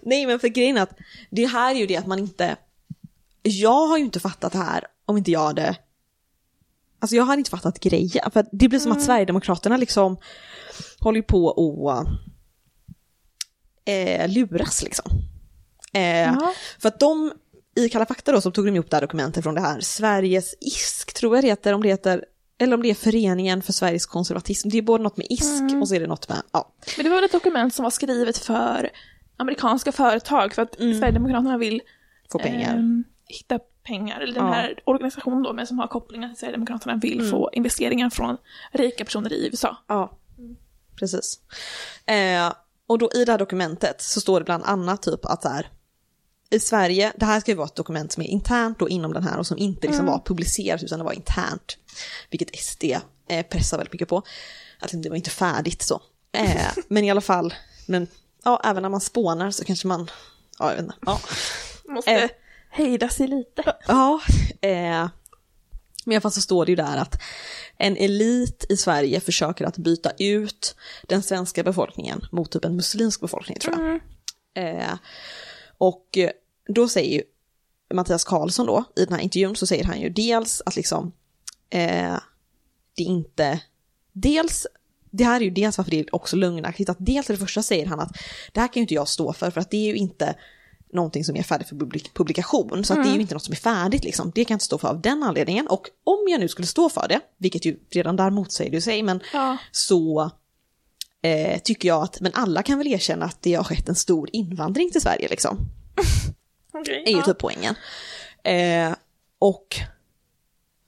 [0.02, 0.98] Nej, men för grejen är att
[1.30, 2.56] det här är ju det att man inte...
[3.46, 5.76] Jag har ju inte fattat det här om inte jag hade...
[6.98, 8.30] Alltså jag har inte fattat grejen.
[8.30, 10.16] För det blir som att Sverigedemokraterna liksom
[11.00, 12.06] håller på och
[13.84, 15.10] eh, luras liksom.
[15.92, 16.52] Eh, Ja.
[16.78, 17.32] För att de,
[17.76, 20.54] i Kalla fakta då, så tog de ihop det här dokumentet från det här Sveriges
[20.60, 22.24] ISK, tror jag det heter, om det heter,
[22.58, 24.68] eller om det är Föreningen för Sveriges konservatism.
[24.68, 26.72] Det är både något med ISK och så är det något med, ja.
[26.96, 28.90] Men det var väl ett dokument som var skrivet för
[29.36, 31.82] amerikanska företag för att Sverigedemokraterna vill
[32.32, 32.74] Få pengar.
[32.74, 34.52] ehm, hitta pengar, eller den Ja.
[34.52, 38.36] här organisationen då med som har kopplingar till Sverigedemokraterna vill få investeringar från
[38.72, 39.76] rika personer i USA.
[39.86, 40.18] Ja,
[40.98, 41.40] precis.
[42.06, 42.52] Eh,
[42.86, 45.68] och då i det här dokumentet så står det bland annat typ att så här,
[46.50, 49.22] i Sverige, det här ska ju vara ett dokument som är internt då inom den
[49.22, 51.78] här och som inte liksom var publicerat utan det var internt.
[52.30, 52.84] Vilket SD
[53.28, 54.22] eh, pressar väldigt mycket på.
[54.80, 56.00] Att det var inte färdigt så.
[56.32, 57.54] Eh, men i alla fall,
[57.86, 58.06] men
[58.44, 60.10] ja, även när man spånar så kanske man,
[60.58, 60.96] ja jag vet inte.
[61.06, 61.20] Ja.
[61.88, 62.30] Måste Eh.
[62.74, 63.76] Hejda sig lite.
[63.86, 64.20] Ja,
[64.60, 65.08] eh,
[66.04, 67.20] men i alla fall så står det ju där att
[67.78, 70.76] en elit i Sverige försöker att byta ut
[71.08, 74.00] den svenska befolkningen mot typ en muslimsk befolkning tror jag.
[74.64, 74.94] Eh,
[75.78, 76.18] och
[76.68, 77.22] då säger ju
[77.94, 81.12] Mattias Karlsson då, i den här intervjun så säger han ju dels att liksom
[81.70, 82.16] eh,
[82.96, 83.60] det inte,
[84.12, 84.66] dels
[85.10, 87.86] det här är ju dels varför det är också lögnaktigt, att dels det första säger
[87.86, 88.16] han att
[88.52, 90.36] det här kan ju inte jag stå för, för att det är ju inte
[90.94, 93.52] någonting som är färdigt för publik- publikation, så att det är ju inte något som
[93.52, 94.32] är färdigt liksom.
[94.34, 95.66] Det kan jag inte stå för av den anledningen.
[95.66, 99.02] Och om jag nu skulle stå för det, vilket ju redan där motsäger det sig,
[99.02, 99.56] men Ja.
[99.70, 100.30] så
[101.22, 104.28] eh, tycker jag att, men alla kan väl erkänna att det har skett en stor
[104.32, 105.58] invandring till Sverige liksom.
[106.72, 107.24] Okej, är ju ja.
[107.24, 107.74] typ poängen.
[108.44, 108.94] Eh,
[109.38, 109.76] och,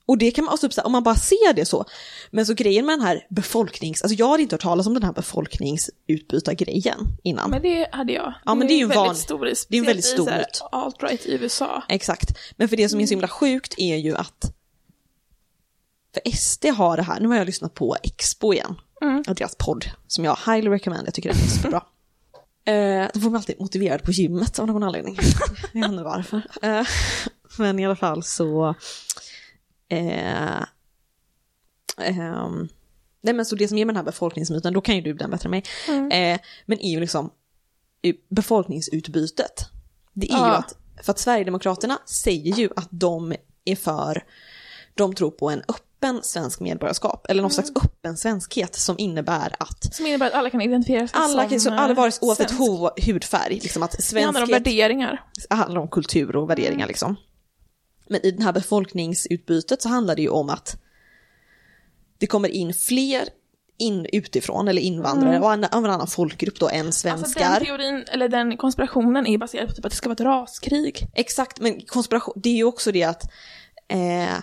[0.07, 1.85] och det kan man, alltså, om man bara ser det så.
[2.31, 5.03] Men så grejen med den här befolknings, alltså jag hade inte hört talas om den
[5.03, 7.49] här befolkningsutbytargrejen innan.
[7.49, 8.33] Men det hade jag.
[8.45, 10.29] Ja, men det är ju en väldigt van- stor, det är en väldigt stor-
[10.71, 11.83] alt-right i USA.
[11.89, 12.29] Exakt.
[12.57, 14.53] Men för det som är så himla sjukt är ju att
[16.13, 19.23] för SD har det här, nu har jag lyssnat på Expo igen, Mm.
[19.27, 21.83] och deras podd, som jag highly recommend, jag tycker den är superbra.
[22.67, 25.17] Eh, då får man alltid motiverad på gymmet av någon anledning.
[25.73, 26.41] jag vet inte varför.
[26.61, 26.83] Eh,
[27.57, 28.75] men i alla fall så...
[29.89, 30.63] Eh,
[31.97, 32.67] ehm,
[33.21, 35.31] nej men så det som ger mig den här befolkningsmyten, då kan ju du den
[35.31, 35.63] bättre än mig,
[36.33, 37.29] eh, men är ju liksom
[38.01, 39.69] eh, befolkningsutbytet.
[40.13, 40.57] Det är ju Ja.
[40.57, 40.73] att,
[41.03, 43.35] för att Sverigedemokraterna säger ju att de
[43.65, 44.23] är för,
[44.93, 49.93] de tror på en öppen svensk medborgarskap, eller någon slags öppen svenskhet som innebär att
[49.95, 53.05] Som innebär att alla kan identifiera sig alla, som som, alla vare eh, oavsett svensk.
[53.07, 55.23] hudfärg, liksom att Det handlar om svenskhet värderingar.
[55.49, 57.15] handlar om kultur och värderingar liksom.
[58.09, 60.81] Men i det här befolkningsutbytet så handlar det ju om att
[62.17, 63.29] det kommer in fler
[63.79, 67.59] in utifrån, eller invandrare, och en, en annan folkgrupp då än Alltså den svenskar.
[67.59, 71.07] teorin, eller den konspirationen är baserad på typ att det ska vara ett raskrig.
[71.13, 73.23] Exakt, men konspiration, det är ju också det att,
[73.87, 74.37] eh,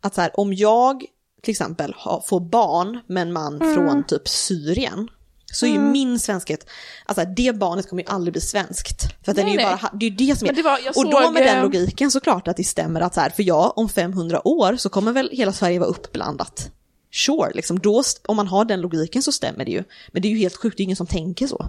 [0.00, 1.04] att så här, om jag
[1.42, 3.74] till exempel har, får barn med en man Mm.
[3.74, 5.08] från typ Syrien,
[5.52, 6.66] så är ju min svenskhet,
[7.06, 9.02] alltså det barnet kommer ju aldrig bli svenskt.
[9.24, 9.76] För att den är Nej, ju nej.
[9.82, 12.10] bara, det är ju det som är, det var- och då med den eh, logiken
[12.10, 15.12] så klart att det stämmer att så här, för ja, om 500 år så kommer
[15.12, 16.70] väl hela Sverige vara uppblandat.
[17.12, 19.84] Sure, liksom då, om man har den logiken så stämmer det ju.
[20.12, 21.66] Men det är ju helt sjukt, det är ingen som tänker så.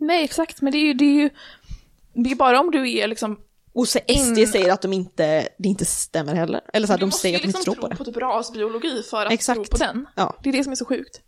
[0.00, 1.30] Nej, exakt, men det är ju, det är ju
[2.14, 3.38] det är bara om du är liksom...
[3.72, 6.60] Och så SD In- säger att de inte, det inte stämmer heller.
[6.72, 7.96] Eller så här, du de måste säger ju att de inte liksom tror på det.
[7.96, 9.56] på typ rasbiologi för att Exakt.
[9.56, 10.06] tro på den.
[10.16, 10.36] Ja.
[10.42, 11.20] Det är det som är så sjukt.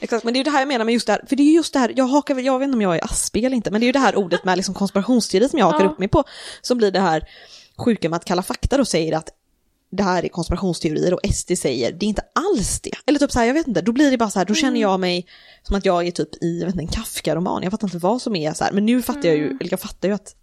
[0.00, 1.42] Exakt, men det är ju det här jag menar med just det här, för det
[1.42, 3.44] är ju just det här, jag hakar väl, jag vet inte om jag är aspig
[3.44, 5.84] eller inte, men det är ju det här ordet med liksom konspirationsteori som jag hakar
[5.84, 5.90] Ja.
[5.90, 6.24] upp mig på,
[6.62, 7.28] som blir det här
[7.78, 9.28] sjuka med att Kalla fakta då säger att
[9.90, 12.90] det här är konspirationsteorier och SD säger det är inte alls det.
[13.06, 14.80] Eller typ så här, jag vet inte, då blir det bara så här, då känner
[14.80, 15.26] jag mig
[15.62, 18.22] som att jag är typ i, jag vet inte, en Kafka-roman, jag fattar inte vad
[18.22, 20.34] som är så här, men nu fattar jag ju, eller jag fattar ju att,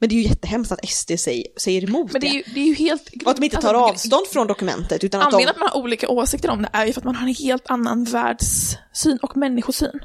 [0.00, 2.60] men det är ju jättehemskt att SD säger, säger emot Men det är ju, det
[2.60, 3.10] är ju helt...
[3.24, 5.34] Och att de inte tar alltså, avstånd från dokumentet utan att de...
[5.36, 7.34] Anledningen att man har olika åsikter om det är ju för att man har en
[7.34, 10.00] helt annan världssyn och människosyn.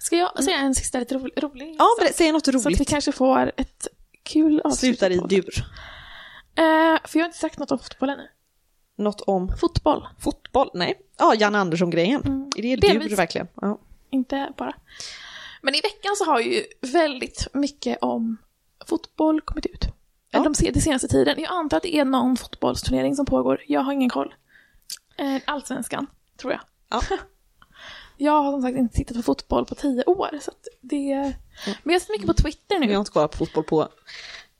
[0.00, 2.88] Ska jag säga en sista lite rolig, rolig Ja, säg något Så att vi roligt.
[2.88, 3.88] kanske får ett
[4.22, 4.78] kul avslut.
[4.98, 5.64] Slutar i dur.
[6.58, 8.28] Eh, för jag har inte sagt något om fotboll ännu.
[8.96, 10.70] Något om Fotboll, fotboll?
[10.74, 11.00] Nej.
[11.18, 12.22] Ja, Jan Andersson-grejen.
[12.24, 13.08] Mm, Är det delvis.
[13.08, 13.48] dur verkligen?
[13.60, 13.78] Ja.
[14.10, 14.74] inte bara.
[15.62, 18.36] Men i veckan så har ju väldigt mycket om
[18.86, 19.84] fotboll kommit ut.
[20.30, 20.42] Ja.
[20.42, 21.40] De den senaste tiden.
[21.40, 23.62] Jag antar att det är någon fotbollsturnering som pågår.
[23.68, 24.34] Jag har ingen koll.
[25.18, 26.06] Eh, Allsvenskan,
[26.40, 26.60] tror jag.
[26.90, 27.02] Ja.
[28.16, 30.38] jag har som sagt inte tittat på fotboll på tio år.
[30.40, 31.34] Så det...
[31.82, 32.94] Men jag ser mycket på Twitter Jag har nu.
[32.94, 33.88] inte kollat på fotboll på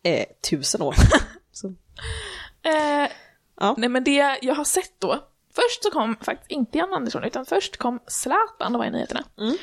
[0.03, 0.95] eh, tusen år.
[1.53, 1.74] Så,
[2.62, 3.09] Eh,
[3.61, 3.74] ja.
[3.78, 5.18] nej men det jag har sett då.
[5.54, 9.22] Först så kom faktiskt inte Jan Andersson utan först kom Zlatan och var i nyheterna.
[9.38, 9.57] Mm.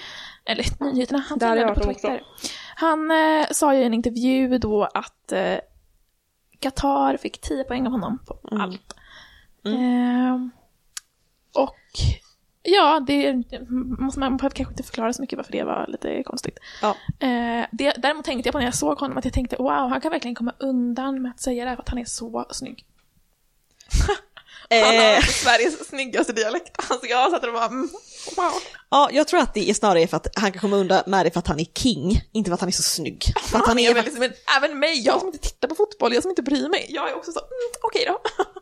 [0.45, 2.23] Eller nyheterna, han twittrade på Twitter.
[2.75, 5.57] Han eh, sa ju i en intervju då att eh,
[6.59, 8.61] Qatar fick 10 poäng av honom på Mm.
[8.61, 8.93] allt.
[9.65, 10.47] Eh,
[11.63, 11.75] och
[12.63, 13.33] ja, det
[13.99, 16.59] måste man behöver kanske inte förklara så mycket varför det var lite konstigt.
[16.81, 16.95] Ja.
[17.27, 20.01] Eh, det, däremot tänkte jag på när jag såg honom att jag tänkte wow, han
[20.01, 22.85] kan verkligen komma undan med att säga det här för att han är så snygg.
[24.69, 26.91] Han har Eh, alltså Sveriges snyggaste dialekt.
[26.91, 27.89] Alltså jag satt och bara mm,
[28.35, 28.51] wow.
[28.89, 31.31] ja, jag tror att det är snarare för att han kan komma undan med det
[31.31, 33.33] för att han är king, inte för att han är så snygg.
[33.43, 36.23] För att han är, väldigt, men även mig, jag som inte tittar på fotboll, jag
[36.23, 37.49] som inte bryr mig, jag är också så, mm,
[37.81, 38.19] okej då.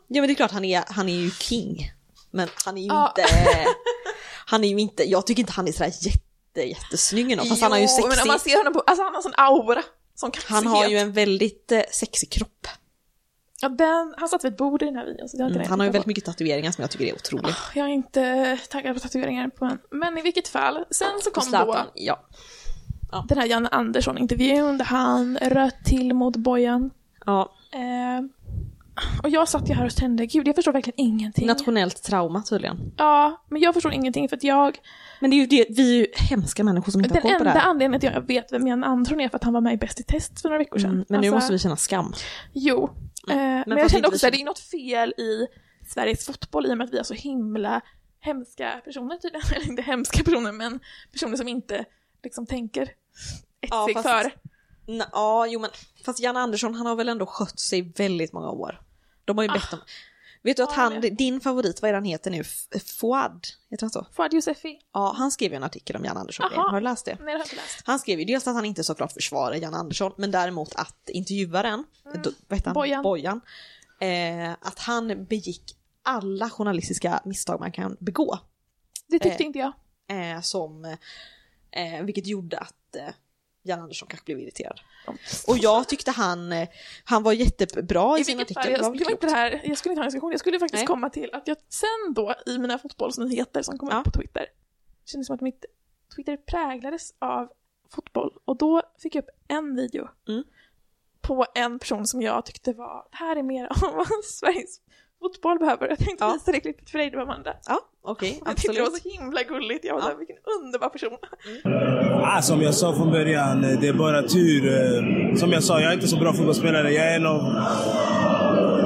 [0.08, 1.92] ja men det är klart han är, han är ju king.
[2.30, 3.14] Men han är ju Ja.
[3.18, 3.30] inte,
[4.46, 7.72] han är ju inte, jag tycker inte han är sådär jätte, jättesnygg ändå, fast han
[7.72, 9.82] har ju Jo, men om sexig, man ser honom på, alltså han har sån aura.
[10.14, 12.66] Sån han har ju en väldigt eh, sexig kropp.
[13.62, 15.28] Ja, den, han satt vid ett bord i den här videon.
[15.28, 17.44] Så det inte Mm, han har ju väldigt mycket tatueringar som jag tycker är otroligt.
[17.44, 17.78] på.
[17.78, 19.78] Jag är inte taggad på tatueringar på en.
[19.90, 22.24] Men i vilket fall, sen så kom Zlatan, då ja.
[23.28, 26.90] den här Janne Andersson-intervjun där han röt till mot Bojan.
[27.26, 27.52] ja.
[27.72, 28.22] Eh,
[29.22, 31.46] och jag satt ju här och kände, gud jag förstår verkligen ingenting.
[31.46, 32.92] Nationellt trauma tydligen.
[32.96, 34.78] ja, men jag förstår ingenting för att jag,
[35.20, 37.38] Men det är ju det, vi är ju hemska människor som inte den har koll
[37.38, 37.68] på det enda här.
[37.70, 39.76] anledningen till att jag vet vem Janne Andersson är för att han var med i
[39.76, 40.90] Bäst i test för några veckor sedan.
[40.90, 42.12] Mm, men nu Alltså- måste vi känna skam.
[42.52, 42.90] Jo,
[43.30, 45.46] eh, men, för jag kände också att det är något fel i
[45.88, 47.80] Sveriges fotboll i och med att vi har så himla
[48.20, 49.46] hemska personer tydligen.
[49.56, 50.80] Eller inte hemska personer, men
[51.12, 51.84] personer som inte
[52.24, 52.90] liksom tänker ett
[53.70, 54.30] Ja, steg före.
[54.86, 55.70] Ja, jo men
[56.04, 58.80] fast Jan Andersson han har väl ändå skött sig väldigt många år.
[59.24, 59.78] De har ju bett om...
[60.44, 62.44] Vet du att han, din favorit, vad är han heter nu?
[62.84, 63.46] Fouad?
[63.70, 64.06] Heter han så?
[64.12, 64.78] Fouad Yousefi?
[64.92, 66.52] Ja, han skrev ju en artikel om Jan Andersson.
[66.52, 66.68] Aha.
[66.70, 67.10] Har du läst det?
[67.10, 67.82] Nej, det har jag inte läst.
[67.84, 71.84] Han skrev ju dels att han inte såklart försvarar Jan Andersson, men däremot att intervjuaren,
[72.06, 72.22] mm.
[72.48, 72.74] vad heter han?
[72.74, 73.02] Bojan.
[73.02, 73.40] Bojan
[74.00, 78.38] eh, att han begick alla journalistiska misstag man kan begå.
[79.06, 79.46] Det tyckte Eh.
[79.46, 79.72] inte jag.
[80.08, 80.84] Eh, som,
[81.70, 83.14] eh, vilket gjorde att eh,
[83.62, 84.80] Jan Andersson kanske blev irriterad.
[85.48, 86.68] Och jag tyckte han, eh,
[87.04, 88.72] han var jättebra i, I sin artikel.
[88.72, 90.86] jag, var inte här, jag skulle inte ha en diskussion, jag skulle faktiskt Nej.
[90.86, 93.98] komma till att jag sen då i mina fotbollsnyheter som kom Ja.
[93.98, 94.46] upp på Twitter,
[95.04, 95.64] kändes som att mitt
[96.16, 97.48] Twitter präglades av
[97.94, 98.38] fotboll.
[98.44, 100.44] Och då fick jag upp en video Mm.
[101.20, 104.80] på en person som jag tyckte var, det här är mer av vad Sveriges
[105.22, 105.88] fotboll behöver.
[105.88, 106.32] Jag tänkte Ja.
[106.32, 107.50] visa det klippet för dig, var Amanda.
[107.68, 110.04] Ja, okej, Jag tyckte det var så himla gulligt, jag var Ja.
[110.04, 111.16] såhär, vilken underbar person.
[112.24, 114.62] Ah, som jag sa från början, eh, det är bara tur.
[114.66, 116.90] Eh, Som jag sa, jag är inte så bra fotbollsspelare.
[116.90, 117.40] Jag är en av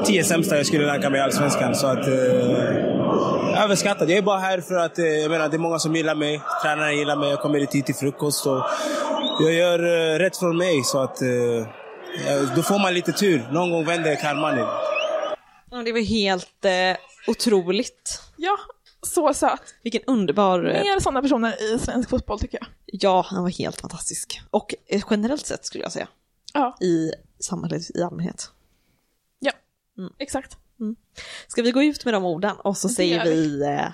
[0.05, 1.75] tio sämsta jag skulle ranka mig i Allsvenskan.
[1.75, 4.11] Så att, eh, överskattad.
[4.11, 6.41] Jag är bara här för att eh, jag menar, det är många som gillar mig.
[6.63, 7.31] Tränaren gillar mig.
[7.31, 8.47] Jag kommer i tid till frukost.
[8.47, 8.63] Och
[9.41, 10.83] jag gör eh, rätt från mig.
[10.85, 11.29] Så att, eh,
[12.57, 13.43] då får man lite tur.
[13.53, 14.59] Någon gång vänder karman.
[15.71, 16.97] Ja, det var helt eh,
[17.27, 18.23] otroligt.
[18.37, 18.59] Ja,
[19.03, 19.75] så söt.
[19.83, 20.65] Vilken underbar...
[20.65, 22.69] Eh, Mer sådana personer i svensk fotboll tycker jag.
[22.87, 24.41] ja, han var helt fantastisk.
[24.51, 26.09] Och eh, generellt sett skulle jag säga.
[26.55, 28.51] Ja, I samhället i allmänhet.
[29.39, 29.53] ja.
[29.99, 30.13] Mm.
[30.19, 30.57] exakt.
[31.49, 33.87] Ska vi gå ut med de orden och så Det säger vi eh,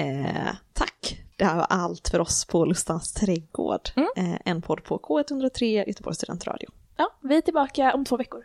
[0.00, 1.20] eh, tack.
[1.36, 3.88] Det här var allt för oss på Lustans trädgård.
[3.96, 4.08] Mm.
[4.16, 6.68] Eh, en podd på K103 Göteborgs studentradio.
[6.96, 8.44] Ja, vi är tillbaka om två veckor.